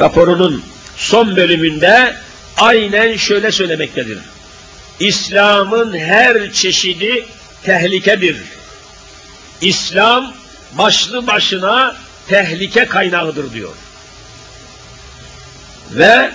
[0.00, 0.62] raporunun
[0.96, 2.16] son bölümünde
[2.56, 4.18] aynen şöyle söylemektedir.
[5.00, 7.26] İslam'ın her çeşidi
[7.62, 8.36] tehlikedir.
[9.60, 10.32] İslam
[10.72, 11.96] başlı başına
[12.28, 13.72] tehlike kaynağıdır diyor.
[15.90, 16.30] Ve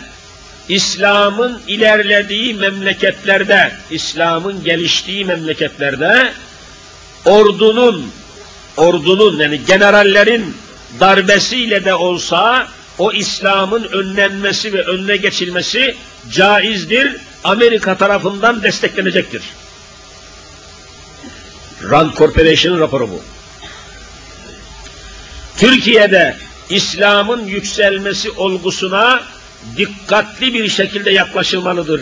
[0.69, 6.33] İslam'ın ilerlediği memleketlerde, İslam'ın geliştiği memleketlerde
[7.25, 8.11] ordunun,
[8.77, 10.55] ordunun yani generallerin
[10.99, 15.95] darbesiyle de olsa o İslam'ın önlenmesi ve önüne geçilmesi
[16.31, 19.41] caizdir, Amerika tarafından desteklenecektir.
[21.89, 23.21] Rand Corporation'ın raporu bu.
[25.57, 26.37] Türkiye'de
[26.69, 29.23] İslam'ın yükselmesi olgusuna
[29.77, 32.01] dikkatli bir şekilde yaklaşılmalıdır.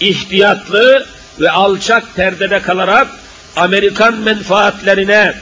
[0.00, 1.06] İhtiyatlı
[1.40, 3.08] ve alçak perdede kalarak
[3.56, 5.34] Amerikan menfaatlerine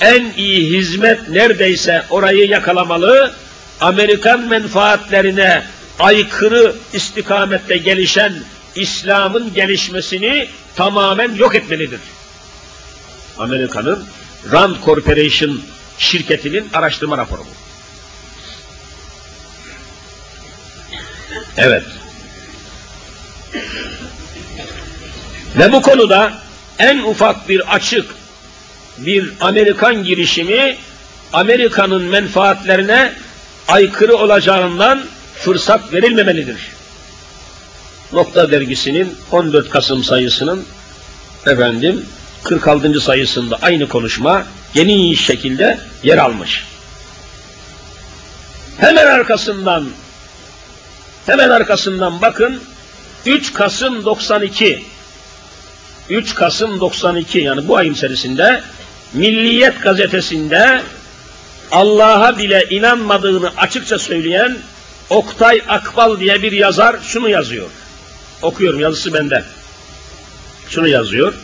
[0.00, 3.32] en iyi hizmet neredeyse orayı yakalamalı,
[3.80, 5.62] Amerikan menfaatlerine
[5.98, 8.34] aykırı istikamette gelişen
[8.74, 12.00] İslam'ın gelişmesini tamamen yok etmelidir.
[13.38, 14.04] Amerika'nın
[14.52, 15.60] Rand Corporation
[15.98, 17.67] şirketinin araştırma raporu bu.
[21.58, 21.82] Evet.
[25.58, 26.32] Ve bu konuda
[26.78, 28.14] en ufak bir açık
[28.98, 30.76] bir Amerikan girişimi
[31.32, 33.12] Amerika'nın menfaatlerine
[33.68, 35.02] aykırı olacağından
[35.34, 36.68] fırsat verilmemelidir.
[38.12, 40.64] Nokta dergisinin 14 Kasım sayısının
[41.46, 42.06] efendim
[42.44, 43.00] 46.
[43.00, 46.64] sayısında aynı konuşma geniş şekilde yer almış.
[48.80, 49.88] Hemen arkasından
[51.28, 52.60] hemen arkasından bakın
[53.26, 54.84] 3 Kasım 92
[56.10, 58.62] 3 Kasım 92 yani bu ayın içerisinde
[59.12, 60.82] Milliyet gazetesinde
[61.72, 64.58] Allah'a bile inanmadığını açıkça söyleyen
[65.10, 67.68] Oktay Akbal diye bir yazar şunu yazıyor.
[68.42, 69.44] Okuyorum yazısı bende.
[70.68, 71.34] Şunu yazıyor.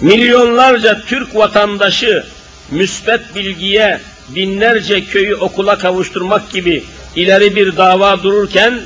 [0.00, 2.24] Milyonlarca Türk vatandaşı
[2.70, 6.84] müsbet bilgiye binlerce köyü okula kavuşturmak gibi
[7.16, 8.80] ileri bir dava dururken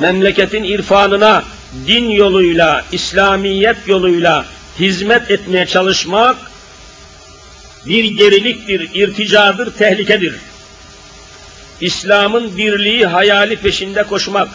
[0.00, 1.44] memleketin irfanına
[1.86, 4.46] din yoluyla, İslamiyet yoluyla
[4.78, 6.36] hizmet etmeye çalışmak
[7.86, 10.34] bir geriliktir, irticadır, tehlikedir.
[11.80, 14.48] İslam'ın birliği hayali peşinde koşmak,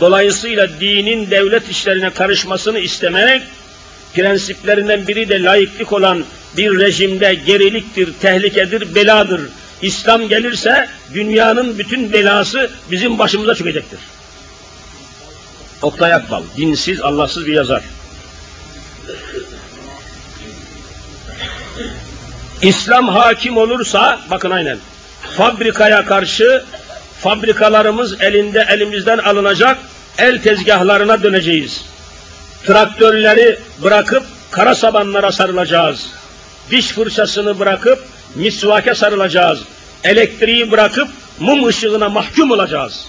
[0.00, 3.42] dolayısıyla dinin devlet işlerine karışmasını istemek,
[4.14, 6.24] prensiplerinden biri de layıklık olan
[6.56, 9.40] bir rejimde geriliktir, tehlikedir, beladır.
[9.84, 13.98] İslam gelirse dünyanın bütün belası bizim başımıza çökecektir.
[15.82, 17.82] Oktay Akbal, dinsiz, Allahsız bir yazar.
[22.62, 24.78] İslam hakim olursa, bakın aynen,
[25.36, 26.64] fabrikaya karşı
[27.20, 29.78] fabrikalarımız elinde elimizden alınacak,
[30.18, 31.84] el tezgahlarına döneceğiz.
[32.66, 36.06] Traktörleri bırakıp kara sabanlara sarılacağız.
[36.70, 39.62] Diş fırçasını bırakıp misvake sarılacağız.
[40.04, 41.08] Elektriği bırakıp
[41.40, 43.06] mum ışığına mahkum olacağız.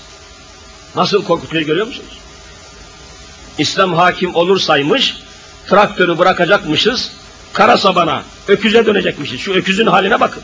[0.95, 2.17] Nasıl korkutuyor görüyor musunuz?
[3.57, 5.15] İslam hakim olursaymış,
[5.69, 7.11] traktörü bırakacakmışız,
[7.53, 9.39] kara sabana, öküze dönecekmişiz.
[9.41, 10.43] Şu öküzün haline bakın.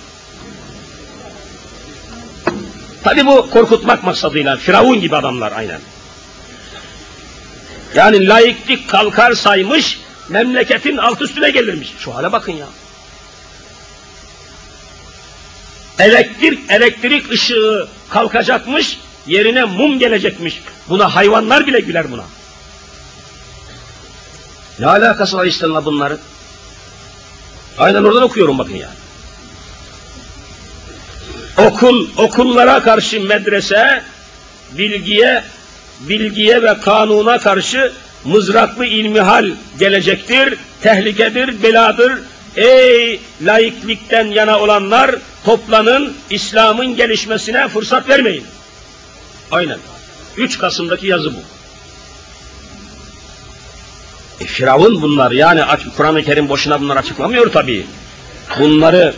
[3.04, 5.82] Tabi bu korkutmak maksadıyla, Firavun gibi adamlar aynen.
[7.96, 11.94] Yani laiklik kalkar saymış, memleketin alt üstüne gelirmiş.
[12.00, 12.68] Şu hale bakın ya.
[16.02, 18.98] Elektrik, elektrik ışığı kalkacakmış,
[19.28, 20.62] yerine mum gelecekmiş.
[20.90, 22.24] Buna hayvanlar bile güler buna.
[24.80, 26.20] Ne alakası var İslam'la bunların?
[27.78, 28.90] Aynen oradan okuyorum bakın ya.
[31.58, 34.04] Okul, okullara karşı medrese,
[34.72, 35.44] bilgiye,
[36.00, 37.94] bilgiye ve kanuna karşı
[38.26, 42.12] mızraklı ilmihal gelecektir, tehlikedir, beladır.
[42.56, 48.46] Ey laiklikten yana olanlar toplanın, İslam'ın gelişmesine fırsat vermeyin.
[49.52, 49.78] Aynen.
[50.38, 51.40] 3 Kasım'daki yazı bu.
[54.44, 55.62] E, Firavun bunlar yani
[55.98, 57.86] Kur'an-ı Kerim boşuna bunları açıklamıyor tabii.
[58.60, 59.14] Bunları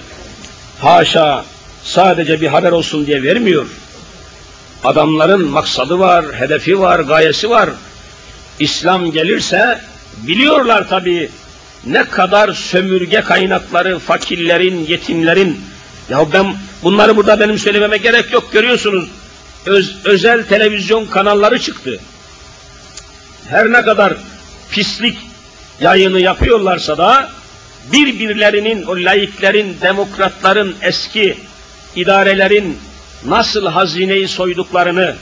[0.81, 1.45] haşa
[1.83, 3.67] sadece bir haber olsun diye vermiyor.
[4.83, 7.69] Adamların maksadı var, hedefi var, gayesi var.
[8.59, 9.81] İslam gelirse
[10.17, 11.29] biliyorlar tabii
[11.85, 15.61] ne kadar sömürge kaynakları fakirlerin, yetimlerin
[16.09, 19.09] ya ben bunları burada benim söylememe gerek yok görüyorsunuz.
[19.65, 21.99] Öz, özel televizyon kanalları çıktı.
[23.49, 24.13] Her ne kadar
[24.71, 25.17] pislik
[25.81, 27.29] yayını yapıyorlarsa da
[27.91, 31.37] birbirlerinin, o laiklerin, demokratların, eski
[31.95, 32.77] idarelerin
[33.25, 35.15] nasıl hazineyi soyduklarını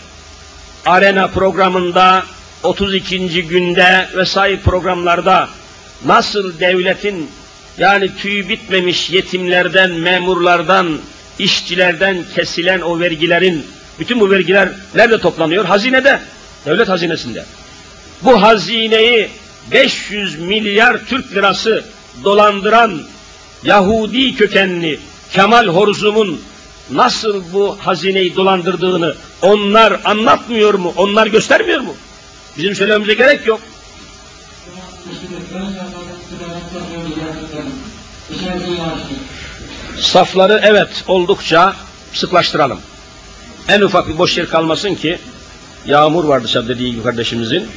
[0.86, 2.24] arena programında,
[2.64, 3.48] 32.
[3.48, 5.50] günde vesaire programlarda
[6.06, 7.30] nasıl devletin
[7.78, 11.00] yani tüyü bitmemiş yetimlerden, memurlardan,
[11.40, 13.66] işçilerden kesilen o vergilerin,
[14.00, 15.66] bütün bu vergiler nerede toplanıyor?
[15.66, 16.20] Hazinede,
[16.66, 17.46] devlet hazinesinde.
[18.24, 19.30] Bu hazineyi
[19.72, 21.86] 500 milyar Türk lirası
[22.24, 23.02] dolandıran
[23.64, 25.00] Yahudi kökenli
[25.34, 26.42] Kemal Horzum'un
[26.92, 30.94] nasıl bu hazineyi dolandırdığını onlar anlatmıyor mu?
[30.98, 31.96] Onlar göstermiyor mu?
[32.58, 33.62] Bizim söylememize gerek yok.
[40.00, 41.76] Safları evet oldukça
[42.14, 42.80] sıklaştıralım.
[43.68, 45.20] En ufak bir boş yer kalmasın ki
[45.86, 47.70] yağmur var dışarıda dediği gibi kardeşimizin.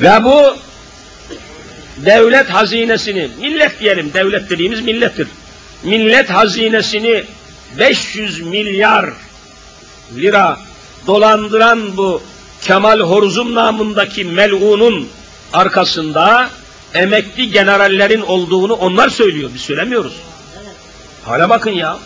[0.00, 0.56] Ve bu
[1.96, 5.28] devlet hazinesini, millet diyelim, devlet dediğimiz millettir.
[5.82, 7.24] Millet hazinesini
[7.78, 9.10] 500 milyar
[10.16, 10.58] lira
[11.06, 12.22] dolandıran bu
[12.62, 15.08] Kemal Horzum namındaki melunun
[15.52, 16.50] arkasında
[16.94, 19.50] emekli generallerin olduğunu onlar söylüyor.
[19.54, 20.12] Biz söylemiyoruz.
[21.24, 21.98] Hala bakın ya.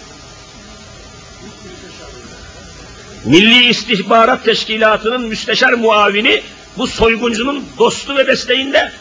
[3.24, 6.42] Milli İstihbarat Teşkilatı'nın müsteşar muavini
[6.78, 8.92] bu soyguncunun dostu ve desteğinde.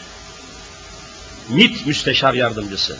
[1.48, 2.96] MİT müsteşar yardımcısı.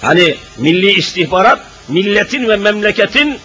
[0.00, 3.38] Hani milli istihbarat milletin ve memleketin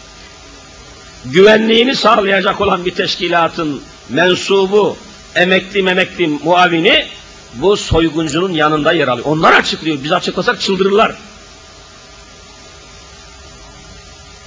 [1.25, 4.97] güvenliğini sağlayacak olan bir teşkilatın mensubu,
[5.35, 7.05] emekli memekli muavini
[7.53, 9.27] bu soyguncunun yanında yer alıyor.
[9.27, 9.97] Onlar açıklıyor.
[10.03, 11.15] Biz açıklasak çıldırırlar.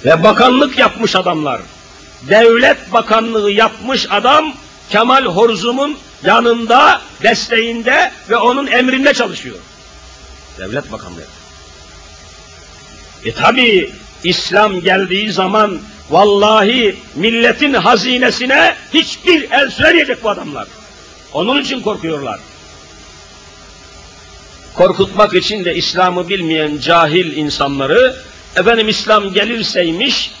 [0.05, 1.61] Ve bakanlık yapmış adamlar.
[2.29, 4.53] Devlet bakanlığı yapmış adam
[4.89, 9.55] Kemal Horzum'un yanında, desteğinde ve onun emrinde çalışıyor.
[10.57, 11.25] Devlet bakanlığı.
[13.25, 13.93] E tabi
[14.23, 15.79] İslam geldiği zaman
[16.09, 20.67] vallahi milletin hazinesine hiçbir el süremeyecek bu adamlar.
[21.33, 22.39] Onun için korkuyorlar.
[24.77, 28.15] Korkutmak için de İslam'ı bilmeyen cahil insanları
[28.55, 30.31] efendim İslam gelirseymiş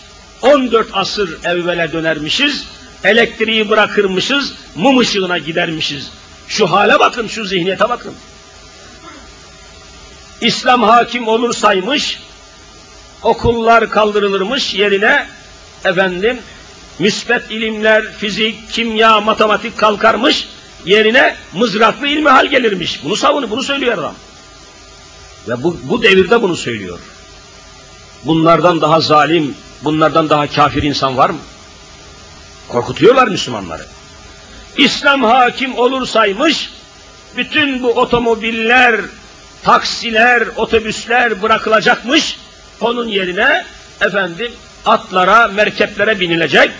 [0.41, 2.65] 14 asır evvele dönermişiz,
[3.03, 6.11] elektriği bırakırmışız, mum ışığına gidermişiz.
[6.47, 8.13] Şu hale bakın, şu zihniyete bakın.
[10.41, 12.19] İslam hakim olursaymış,
[13.23, 15.27] okullar kaldırılırmış yerine
[15.85, 16.39] efendim
[16.99, 20.47] müsbet ilimler, fizik, kimya, matematik kalkarmış,
[20.85, 23.03] yerine mızraklı ilmihal gelirmiş.
[23.03, 24.15] Bunu savunuyor, bunu söylüyor adam.
[25.47, 26.99] Ve bu, bu devirde bunu söylüyor.
[28.23, 31.39] Bunlardan daha zalim, bunlardan daha kafir insan var mı?
[32.67, 33.85] Korkutuyorlar Müslümanları.
[34.77, 36.69] İslam hakim olursaymış,
[37.37, 39.01] bütün bu otomobiller,
[39.63, 42.37] taksiler, otobüsler bırakılacakmış,
[42.81, 43.65] onun yerine
[44.01, 44.51] efendim
[44.85, 46.71] atlara, merkeplere binilecek,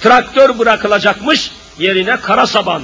[0.00, 2.82] traktör bırakılacakmış, yerine kara saban,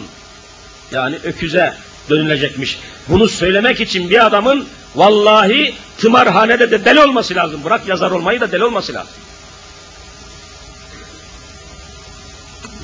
[0.92, 1.74] yani öküze
[2.10, 2.78] dönülecekmiş.
[3.08, 7.64] Bunu söylemek için bir adamın vallahi tımarhanede de deli olması lazım.
[7.64, 9.12] Bırak yazar olmayı da deli olması lazım.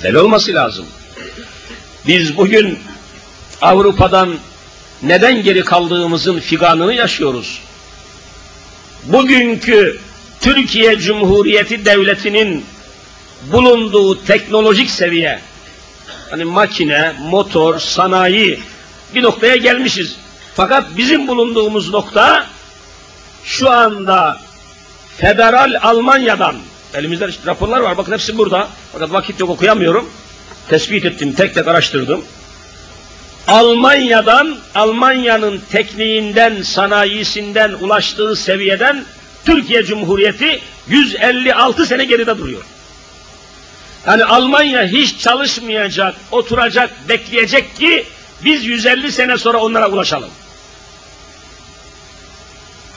[0.03, 0.87] Deli olması lazım.
[2.07, 2.79] Biz bugün
[3.63, 4.39] Avrupa'dan
[5.03, 7.61] neden geri kaldığımızın figanını yaşıyoruz.
[9.05, 9.99] Bugünkü
[10.41, 12.65] Türkiye Cumhuriyeti Devleti'nin
[13.53, 15.41] bulunduğu teknolojik seviye,
[16.31, 18.61] hani makine, motor, sanayi
[19.15, 20.17] bir noktaya gelmişiz.
[20.55, 22.47] Fakat bizim bulunduğumuz nokta
[23.45, 24.39] şu anda
[25.17, 26.57] federal Almanya'dan
[26.95, 30.11] elimizde işte raporlar var bakın hepsi burada fakat vakit yok okuyamıyorum
[30.69, 32.25] tespit ettim tek tek araştırdım
[33.49, 39.05] Almanya'dan Almanya'nın tekniğinden sanayisinden ulaştığı seviyeden
[39.45, 42.63] Türkiye Cumhuriyeti 156 sene geride duruyor.
[44.07, 48.07] Yani Almanya hiç çalışmayacak, oturacak, bekleyecek ki
[48.45, 50.31] biz 150 sene sonra onlara ulaşalım.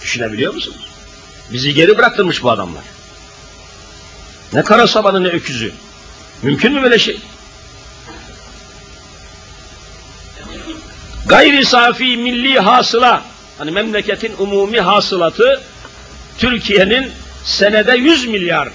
[0.01, 0.88] Düşünebiliyor musunuz?
[1.51, 2.84] Bizi geri bıraktırmış bu adamlar.
[4.53, 5.72] Ne kara sabanı ne öküzü.
[6.41, 7.22] Mümkün mü böyle şey?
[11.26, 13.24] Gayri safi milli hasıla,
[13.57, 15.62] hani memleketin umumi hasılatı
[16.38, 17.12] Türkiye'nin
[17.43, 18.70] senede 100 milyar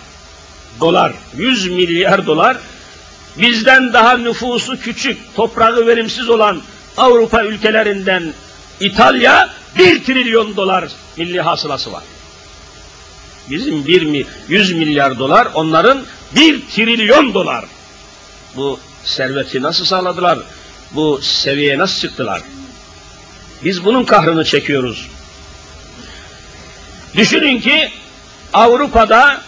[0.80, 2.56] dolar, 100 milyar dolar
[3.36, 6.62] bizden daha nüfusu küçük, toprağı verimsiz olan
[6.96, 8.32] Avrupa ülkelerinden
[8.80, 10.84] İtalya 1 trilyon dolar
[11.16, 12.02] milli hasılası var.
[13.50, 16.02] Bizim 1 mi 100 milyar dolar, onların
[16.36, 17.64] 1 trilyon dolar.
[18.56, 20.38] Bu serveti nasıl sağladılar?
[20.90, 22.42] Bu seviyeye nasıl çıktılar?
[23.64, 25.10] Biz bunun kahrını çekiyoruz.
[27.16, 27.90] Düşünün ki
[28.52, 29.40] Avrupa'da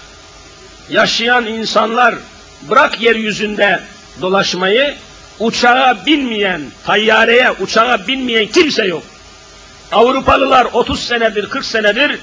[0.90, 2.14] yaşayan insanlar
[2.62, 3.80] bırak yeryüzünde
[4.20, 4.94] dolaşmayı
[5.38, 9.02] uçağa binmeyen, tayyareye, uçağa binmeyen kimse yok.
[9.92, 12.18] Avrupalılar 30 senedir, 40 senedir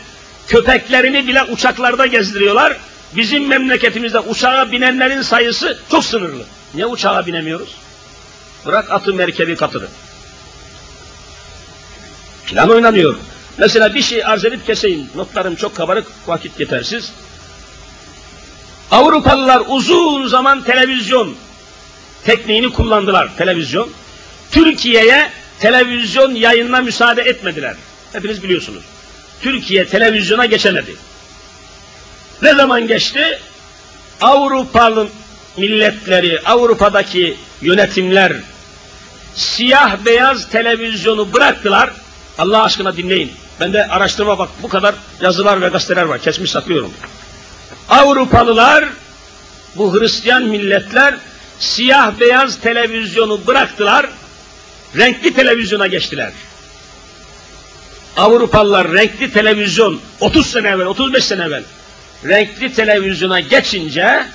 [0.47, 2.77] köpeklerini bile uçaklarda gezdiriyorlar.
[3.15, 6.43] Bizim memleketimizde uçağa binenlerin sayısı çok sınırlı.
[6.73, 7.75] Niye uçağa binemiyoruz?
[8.65, 9.87] Bırak atı merkebi katırı.
[12.45, 13.15] Plan oynanıyor.
[13.57, 15.07] Mesela bir şey arz edip keseyim.
[15.15, 17.11] Notlarım çok kabarık, vakit yetersiz.
[18.91, 21.35] Avrupalılar uzun zaman televizyon
[22.25, 23.37] tekniğini kullandılar.
[23.37, 23.89] Televizyon.
[24.51, 27.75] Türkiye'ye televizyon yayınına müsaade etmediler.
[28.13, 28.83] Hepiniz biliyorsunuz.
[29.41, 30.95] Türkiye televizyona geçemedi.
[32.41, 33.39] Ne zaman geçti?
[34.21, 35.07] Avrupalı
[35.57, 38.33] milletleri, Avrupa'daki yönetimler
[39.35, 41.89] siyah beyaz televizyonu bıraktılar.
[42.37, 43.31] Allah aşkına dinleyin.
[43.59, 46.19] Ben de araştırma bak bu kadar yazılar ve gazeteler var.
[46.19, 46.93] Kesmiş saklıyorum.
[47.89, 48.85] Avrupalılar,
[49.75, 51.15] bu Hristiyan milletler
[51.59, 54.09] siyah beyaz televizyonu bıraktılar.
[54.97, 56.31] Renkli televizyona geçtiler.
[58.17, 61.63] Avrupalılar renkli televizyon 30 sene evvel, 35 sene evvel
[62.25, 64.25] renkli televizyona geçince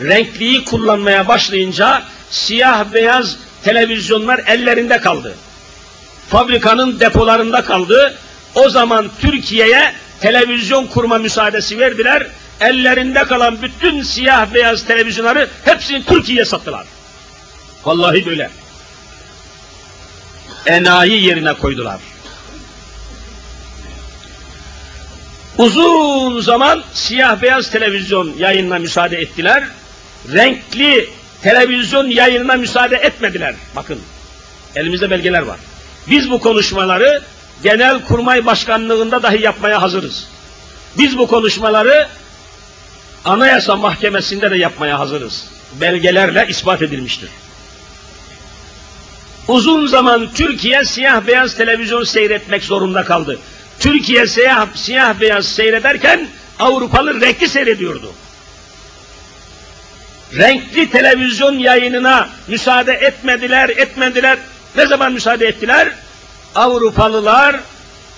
[0.00, 5.34] renkliyi kullanmaya başlayınca siyah beyaz televizyonlar ellerinde kaldı.
[6.28, 8.14] Fabrikanın depolarında kaldı.
[8.54, 12.26] O zaman Türkiye'ye televizyon kurma müsaadesi verdiler.
[12.60, 16.86] Ellerinde kalan bütün siyah beyaz televizyonları hepsini Türkiye'ye sattılar.
[17.84, 18.50] Vallahi böyle.
[20.66, 22.00] Enayi yerine koydular.
[25.58, 29.64] Uzun zaman siyah beyaz televizyon yayınına müsaade ettiler.
[30.32, 31.10] Renkli
[31.42, 33.54] televizyon yayınına müsaade etmediler.
[33.76, 34.00] Bakın
[34.76, 35.58] elimizde belgeler var.
[36.10, 37.22] Biz bu konuşmaları
[37.62, 40.28] Genel Kurmay Başkanlığında dahi yapmaya hazırız.
[40.98, 42.08] Biz bu konuşmaları
[43.24, 45.44] Anayasa Mahkemesi'nde de yapmaya hazırız.
[45.80, 47.30] Belgelerle ispat edilmiştir.
[49.48, 53.38] Uzun zaman Türkiye siyah beyaz televizyon seyretmek zorunda kaldı.
[53.78, 58.12] Türkiye siyah, siyah beyaz seyrederken Avrupalı renkli seyrediyordu.
[60.36, 64.38] Renkli televizyon yayınına müsaade etmediler, etmediler.
[64.76, 65.88] Ne zaman müsaade ettiler?
[66.54, 67.60] Avrupalılar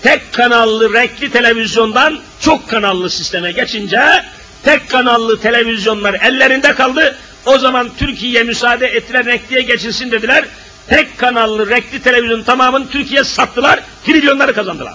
[0.03, 4.23] tek kanallı renkli televizyondan çok kanallı sisteme geçince
[4.63, 7.17] tek kanallı televizyonlar ellerinde kaldı.
[7.45, 10.45] O zaman Türkiye'ye müsaade ettiler renkliye geçilsin dediler.
[10.87, 13.79] Tek kanallı renkli televizyon tamamını Türkiye sattılar.
[14.05, 14.93] Trilyonları kazandılar.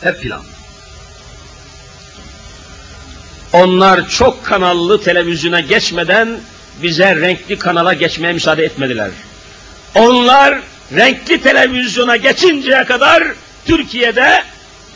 [0.00, 0.42] Hep plan.
[3.52, 6.40] Onlar çok kanallı televizyona geçmeden
[6.82, 9.10] bize renkli kanala geçmeye müsaade etmediler.
[9.94, 10.60] Onlar
[10.96, 13.24] renkli televizyona geçinceye kadar
[13.66, 14.44] Türkiye'de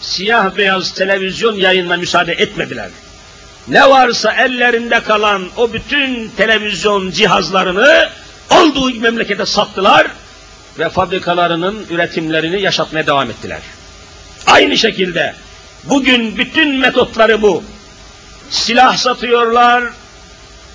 [0.01, 2.89] siyah beyaz televizyon yayınına müsaade etmediler.
[3.69, 8.09] Ne varsa ellerinde kalan o bütün televizyon cihazlarını
[8.51, 10.07] olduğu memlekete sattılar
[10.79, 13.61] ve fabrikalarının üretimlerini yaşatmaya devam ettiler.
[14.47, 15.35] Aynı şekilde
[15.85, 17.65] bugün bütün metotları bu.
[18.51, 19.85] Silah satıyorlar,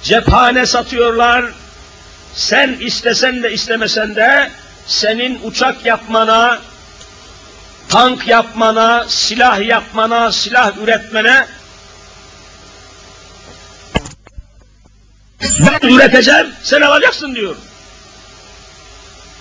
[0.03, 1.45] cephane satıyorlar.
[2.33, 4.51] Sen istesen de istemesen de
[4.87, 6.59] senin uçak yapmana,
[7.89, 11.47] tank yapmana, silah yapmana, silah üretmene
[15.59, 17.55] ben üreteceğim, sen alacaksın diyor.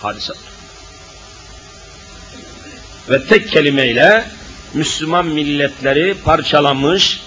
[0.02, 0.32] Hadise.
[3.10, 4.24] ve tek kelimeyle
[4.74, 7.20] Müslüman milletleri parçalamış,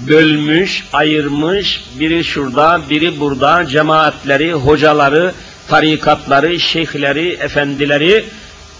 [0.00, 5.34] bölmüş, ayırmış, biri şurada, biri burada, cemaatleri, hocaları,
[5.68, 8.24] tarikatları, şeyhleri, efendileri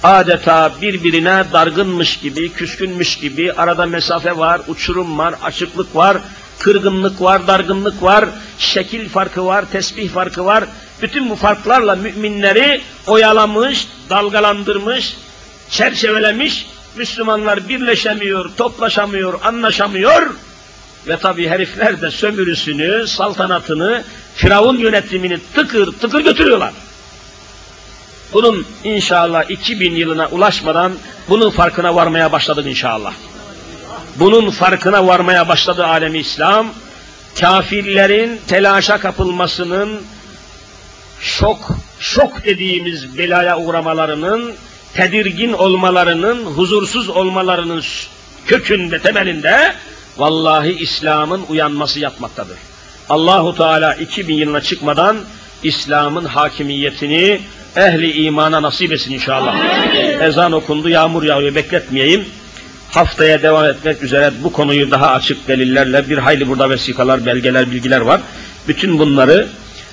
[0.06, 6.16] adeta birbirine dargınmış gibi, küskünmüş gibi, arada mesafe var, uçurum var, açıklık var,
[6.58, 8.24] kırgınlık var, dargınlık var,
[8.58, 10.64] şekil farkı var, tesbih farkı var.
[11.02, 15.16] Bütün bu farklarla müminleri oyalamış, dalgalandırmış,
[15.70, 20.34] çerçevelemiş, Müslümanlar birleşemiyor, toplaşamıyor, anlaşamıyor.
[21.08, 24.04] Ve tabi herifler de sömürüsünü, saltanatını,
[24.34, 26.72] Firavun yönetimini tıkır tıkır götürüyorlar.
[28.32, 30.92] Bunun inşallah 2000 yılına ulaşmadan
[31.28, 33.14] bunun farkına varmaya başladık inşallah.
[34.16, 36.66] Bunun farkına varmaya başladı alemi İslam.
[37.40, 40.00] Kafirlerin telaşa kapılmasının,
[41.20, 41.58] şok,
[42.00, 44.54] şok dediğimiz belaya uğramalarının,
[44.94, 47.82] tedirgin olmalarının, huzursuz olmalarının
[48.46, 49.74] kökünde, temelinde
[50.16, 52.58] vallahi İslam'ın uyanması yatmaktadır.
[53.08, 55.16] Allahu Teala 2000 yılına çıkmadan
[55.62, 57.40] İslam'ın hakimiyetini
[57.76, 59.56] ehli imana nasip etsin inşallah.
[60.20, 62.24] Ezan okundu, yağmur yağıyor, bekletmeyeyim.
[62.90, 68.00] Haftaya devam etmek üzere bu konuyu daha açık delillerle bir hayli burada vesikalar, belgeler, bilgiler
[68.00, 68.20] var.
[68.68, 69.48] Bütün bunları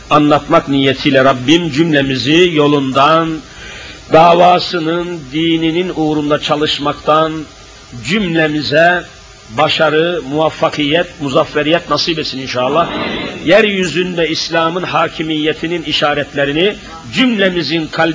[0.10, 3.30] anlatmak niyetiyle Rabbim cümlemizi yolundan,
[4.14, 7.34] davasının, dininin uğrunda çalışmaktan
[8.04, 9.04] cümlemize
[9.50, 12.90] başarı, muvaffakiyet, muzafferiyet nasip etsin inşallah.
[13.46, 16.76] Yeryüzünde İslam'ın hakimiyetinin işaretlerini
[17.14, 18.14] cümlemizin kalbine